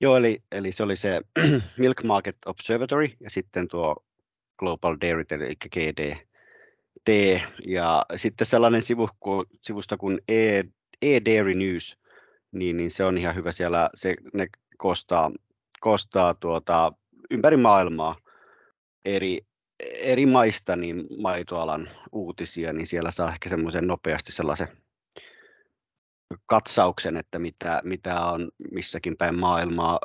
Joo, 0.00 0.16
eli, 0.16 0.42
eli 0.52 0.72
se 0.72 0.82
oli 0.82 0.96
se 0.96 1.20
Milk 1.78 2.02
Market 2.02 2.36
Observatory 2.46 3.08
ja 3.20 3.30
sitten 3.30 3.68
tuo 3.68 4.04
Global 4.58 4.96
Dairy, 5.00 5.24
eli 5.30 5.56
GD, 5.56 6.16
T, 7.04 7.08
ja 7.66 8.06
sitten 8.16 8.46
sellainen 8.46 8.82
sivu, 8.82 9.08
sivusta 9.62 9.96
kuin 9.96 10.20
e, 10.28 10.62
e-Dairy 11.04 11.54
News, 11.54 11.98
niin, 12.52 12.76
niin 12.76 12.90
se 12.90 13.04
on 13.04 13.18
ihan 13.18 13.34
hyvä 13.34 13.52
siellä, 13.52 13.90
se, 13.94 14.14
ne 14.34 14.46
kostaa, 14.76 15.32
kostaa 15.80 16.34
tuota, 16.34 16.92
ympäri 17.30 17.56
maailmaa 17.56 18.16
eri, 19.04 19.40
eri 19.92 20.26
maista 20.26 20.76
niin 20.76 21.06
maitoalan 21.22 21.88
uutisia, 22.12 22.72
niin 22.72 22.86
siellä 22.86 23.10
saa 23.10 23.32
ehkä 23.32 23.48
semmoisen 23.48 23.86
nopeasti 23.86 24.32
sellaisen 24.32 24.68
katsauksen, 26.46 27.16
että 27.16 27.38
mitä, 27.38 27.80
mitä 27.84 28.20
on 28.20 28.50
missäkin 28.72 29.16
päin 29.16 29.38
maailmaa, 29.38 30.00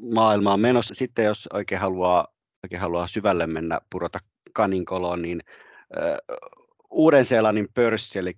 maailmaa 0.00 0.56
menossa. 0.56 0.94
Sitten 0.94 1.24
jos 1.24 1.48
oikein 1.52 1.80
haluaa, 1.80 2.26
oikein 2.64 2.80
haluaa 2.80 3.06
syvälle 3.06 3.46
mennä 3.46 3.80
purota 3.90 4.18
kaninkoloon, 4.52 5.22
niin 5.22 5.40
Uuden-Seelannin 6.90 7.68
pörssi, 7.74 8.18
eli 8.18 8.36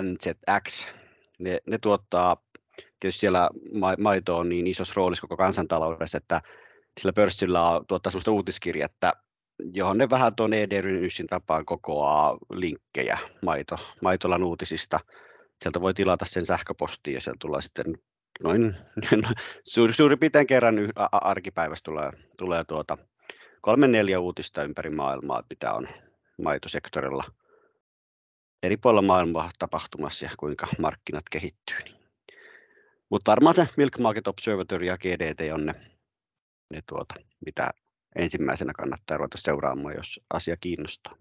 NZX, 0.00 0.86
ne, 1.40 1.58
ne 1.66 1.78
tuottaa, 1.78 2.36
tietysti 3.00 3.20
siellä 3.20 3.50
maito 3.98 4.36
on 4.36 4.48
niin 4.48 4.66
isossa 4.66 4.94
roolissa 4.96 5.20
koko 5.20 5.36
kansantaloudessa, 5.36 6.18
että 6.18 6.42
sillä 7.00 7.12
pörssillä 7.12 7.68
on, 7.68 7.86
tuottaa 7.86 8.10
sellaista 8.10 8.30
uutiskirjettä, 8.30 9.12
johon 9.74 9.98
ne 9.98 10.10
vähän 10.10 10.34
tuon 10.34 10.52
ED-Rynyssin 10.52 11.26
tapaan 11.26 11.64
kokoaa 11.64 12.38
linkkejä 12.50 13.18
maito, 13.42 13.76
maitolan 14.02 14.44
uutisista. 14.44 15.00
Sieltä 15.62 15.80
voi 15.80 15.94
tilata 15.94 16.24
sen 16.24 16.46
sähköpostiin 16.46 17.14
ja 17.14 17.20
sieltä 17.20 17.38
tulee 17.40 17.62
sitten 17.62 17.86
noin 18.42 18.76
suuri, 19.74 19.92
suuri 19.92 20.16
piirtein 20.16 20.46
kerran 20.46 20.74
arkipäivässä 21.12 21.82
tulee, 21.84 22.10
tulee 22.38 22.64
tuota, 22.64 22.98
kolme 23.60 23.88
neljä 23.88 24.20
uutista 24.20 24.64
ympäri 24.64 24.90
maailmaa, 24.90 25.42
mitä 25.50 25.72
on 25.72 25.88
maitosektorilla 26.42 27.24
eri 28.62 28.76
puolilla 28.76 29.02
maailmaa 29.02 29.50
tapahtumassa 29.58 30.24
ja 30.24 30.30
kuinka 30.38 30.68
markkinat 30.78 31.28
kehittyy. 31.30 31.78
Niin 31.84 31.96
Mutta 33.10 33.30
varmaan 33.30 33.54
se 33.54 33.68
Milk 33.76 33.98
Market 33.98 34.28
Observatory 34.28 34.86
ja 34.86 34.98
GDT 34.98 35.52
on 35.54 35.66
ne, 35.66 35.74
ne 36.70 36.82
tuota, 36.88 37.14
mitä 37.46 37.70
ensimmäisenä 38.16 38.72
kannattaa 38.72 39.16
ruveta 39.16 39.38
seuraamaan, 39.38 39.94
jos 39.94 40.20
asia 40.30 40.56
kiinnostaa 40.56 41.16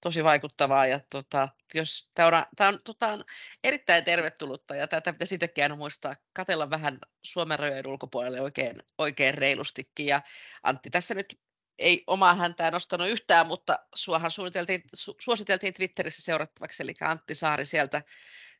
tosi 0.00 0.24
vaikuttavaa 0.24 0.86
ja 0.86 1.00
tota, 1.10 1.48
jos 1.74 2.10
tämä 2.14 2.28
on, 2.28 2.44
tämä 2.56 2.68
on, 2.68 2.78
tota, 2.84 3.06
on 3.06 3.24
erittäin 3.64 4.04
tervetullutta 4.04 4.76
ja 4.76 4.88
tätä 4.88 5.12
pitäisi 5.12 5.34
itsekin 5.34 5.64
aina 5.64 5.76
muistaa 5.76 6.14
katella 6.32 6.70
vähän 6.70 6.98
Suomen 7.22 7.58
rajojen 7.58 7.86
ulkopuolelle 7.86 8.40
oikein, 8.40 8.82
oikein 8.98 9.34
reilustikin 9.34 10.06
ja 10.06 10.20
Antti 10.62 10.90
tässä 10.90 11.14
nyt 11.14 11.40
ei 11.80 12.04
omaa 12.06 12.34
häntää 12.34 12.70
nostanut 12.70 13.08
yhtään, 13.08 13.46
mutta 13.46 13.78
suohan 13.94 14.30
suunniteltiin, 14.30 14.82
su, 14.94 15.16
suositeltiin 15.20 15.74
Twitterissä 15.74 16.22
seurattavaksi, 16.22 16.82
eli 16.82 16.94
Antti 17.00 17.34
Saari 17.34 17.64
sieltä, 17.64 18.02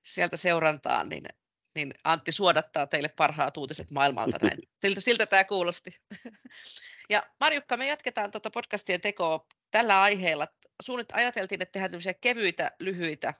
sieltä 0.04 0.36
seurantaan, 0.36 1.08
niin, 1.08 1.24
niin 1.74 1.92
Antti 2.04 2.32
suodattaa 2.32 2.86
teille 2.86 3.08
parhaat 3.08 3.56
uutiset 3.56 3.90
maailmalta. 3.90 4.38
Näin. 4.42 4.58
Siltä, 4.82 5.00
siltä 5.00 5.26
tämä 5.26 5.44
kuulosti. 5.44 5.90
Ja 7.10 7.22
Marjukka, 7.40 7.76
me 7.76 7.86
jatketaan 7.86 8.30
tuota 8.30 8.50
podcastien 8.50 9.00
tekoa 9.00 9.46
tällä 9.70 10.02
aiheella. 10.02 10.46
Suunnit 10.82 11.12
ajateltiin, 11.12 11.62
että 11.62 11.72
tehdään 11.72 12.14
kevyitä, 12.20 12.70
lyhyitä 12.80 13.34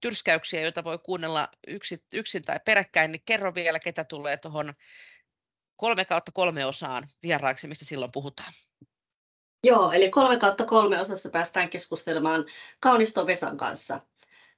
tyrskäyksiä, 0.00 0.60
joita 0.60 0.84
voi 0.84 0.98
kuunnella 0.98 1.48
yksin, 1.66 1.98
yksin 2.12 2.42
tai 2.42 2.60
peräkkäin, 2.64 3.12
niin 3.12 3.22
kerro 3.24 3.54
vielä, 3.54 3.78
ketä 3.78 4.04
tulee 4.04 4.36
tuohon 4.36 4.72
kolme 5.76 6.04
kautta 6.04 6.32
kolme 6.32 6.64
osaan 6.64 7.08
vieraaksi, 7.22 7.68
mistä 7.68 7.84
silloin 7.84 8.12
puhutaan. 8.12 8.52
Joo, 9.64 9.92
eli 9.92 10.10
kolme 10.10 10.36
kautta 10.36 10.64
kolme 10.64 11.00
osassa 11.00 11.30
päästään 11.30 11.70
keskustelemaan 11.70 12.44
Kauniston 12.80 13.26
Vesan 13.26 13.56
kanssa. 13.56 14.00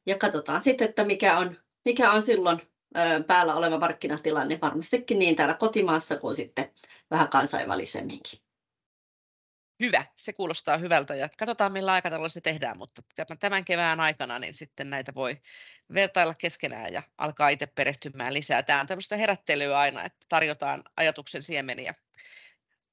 Ja 0.07 0.19
katsotaan 0.19 0.61
sitten, 0.61 0.89
että 0.89 1.05
mikä 1.05 1.39
on, 1.39 1.57
mikä 1.85 2.13
on 2.13 2.23
silloin 2.23 2.61
päällä 3.27 3.55
oleva 3.55 3.79
markkinatilanne 3.79 4.59
varmastikin 4.63 5.19
niin 5.19 5.37
täällä 5.37 5.55
kotimaassa 5.55 6.17
kuin 6.17 6.35
sitten 6.35 6.73
vähän 7.11 7.29
kansainvälisemminkin. 7.29 8.41
Hyvä, 9.81 10.05
se 10.15 10.33
kuulostaa 10.33 10.77
hyvältä 10.77 11.15
ja 11.15 11.29
katsotaan 11.39 11.73
millä 11.73 11.93
aikataululla 11.93 12.29
se 12.29 12.41
tehdään, 12.41 12.79
mutta 12.79 13.03
tämän 13.41 13.65
kevään 13.65 14.01
aikana 14.01 14.39
niin 14.39 14.55
sitten 14.55 14.91
näitä 14.91 15.15
voi 15.15 15.37
vertailla 15.95 16.35
keskenään 16.35 16.93
ja 16.93 17.03
alkaa 17.19 17.49
itse 17.49 17.67
perehtymään 17.67 18.35
lisää. 18.35 18.63
Tämä 18.63 18.81
on 18.81 18.87
tämmöistä 18.87 19.17
herättelyä 19.17 19.79
aina, 19.79 20.05
että 20.05 20.27
tarjotaan 20.29 20.83
ajatuksen 20.97 21.43
siemeniä. 21.43 21.93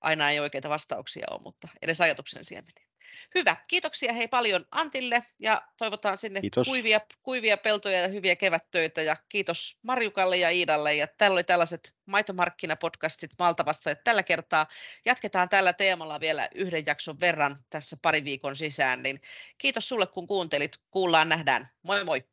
Aina 0.07 0.29
ei 0.29 0.39
oikeita 0.39 0.69
vastauksia 0.69 1.25
ole, 1.31 1.41
mutta 1.41 1.67
edes 1.81 2.01
ajatuksen 2.01 2.45
siemeniä. 2.45 2.87
Hyvä, 3.35 3.55
kiitoksia 3.67 4.13
hei 4.13 4.27
paljon 4.27 4.65
Antille 4.71 5.23
ja 5.39 5.61
toivotaan 5.77 6.17
sinne 6.17 6.41
kuivia, 6.65 7.01
kuivia 7.23 7.57
peltoja 7.57 8.01
ja 8.01 8.07
hyviä 8.07 8.35
kevättöitä. 8.35 9.01
Ja 9.01 9.15
kiitos 9.29 9.77
Marjukalle 9.81 10.37
ja 10.37 10.49
Iidalle. 10.49 10.95
Ja 10.95 11.07
täällä 11.07 11.33
oli 11.33 11.43
tällaiset 11.43 11.95
maitomarkkinapodcastit 12.05 13.31
Maltavasta 13.39 13.89
ja 13.89 13.95
tällä 13.95 14.23
kertaa 14.23 14.67
jatketaan 15.05 15.49
tällä 15.49 15.73
teemalla 15.73 16.19
vielä 16.19 16.47
yhden 16.55 16.83
jakson 16.85 17.19
verran 17.19 17.57
tässä 17.69 17.97
pari 18.01 18.23
viikon 18.23 18.55
sisään, 18.55 19.03
niin 19.03 19.21
kiitos 19.57 19.89
sulle 19.89 20.07
kun 20.07 20.27
kuuntelit, 20.27 20.71
kuullaan, 20.91 21.29
nähdään, 21.29 21.69
moi 21.83 22.03
moi! 22.03 22.23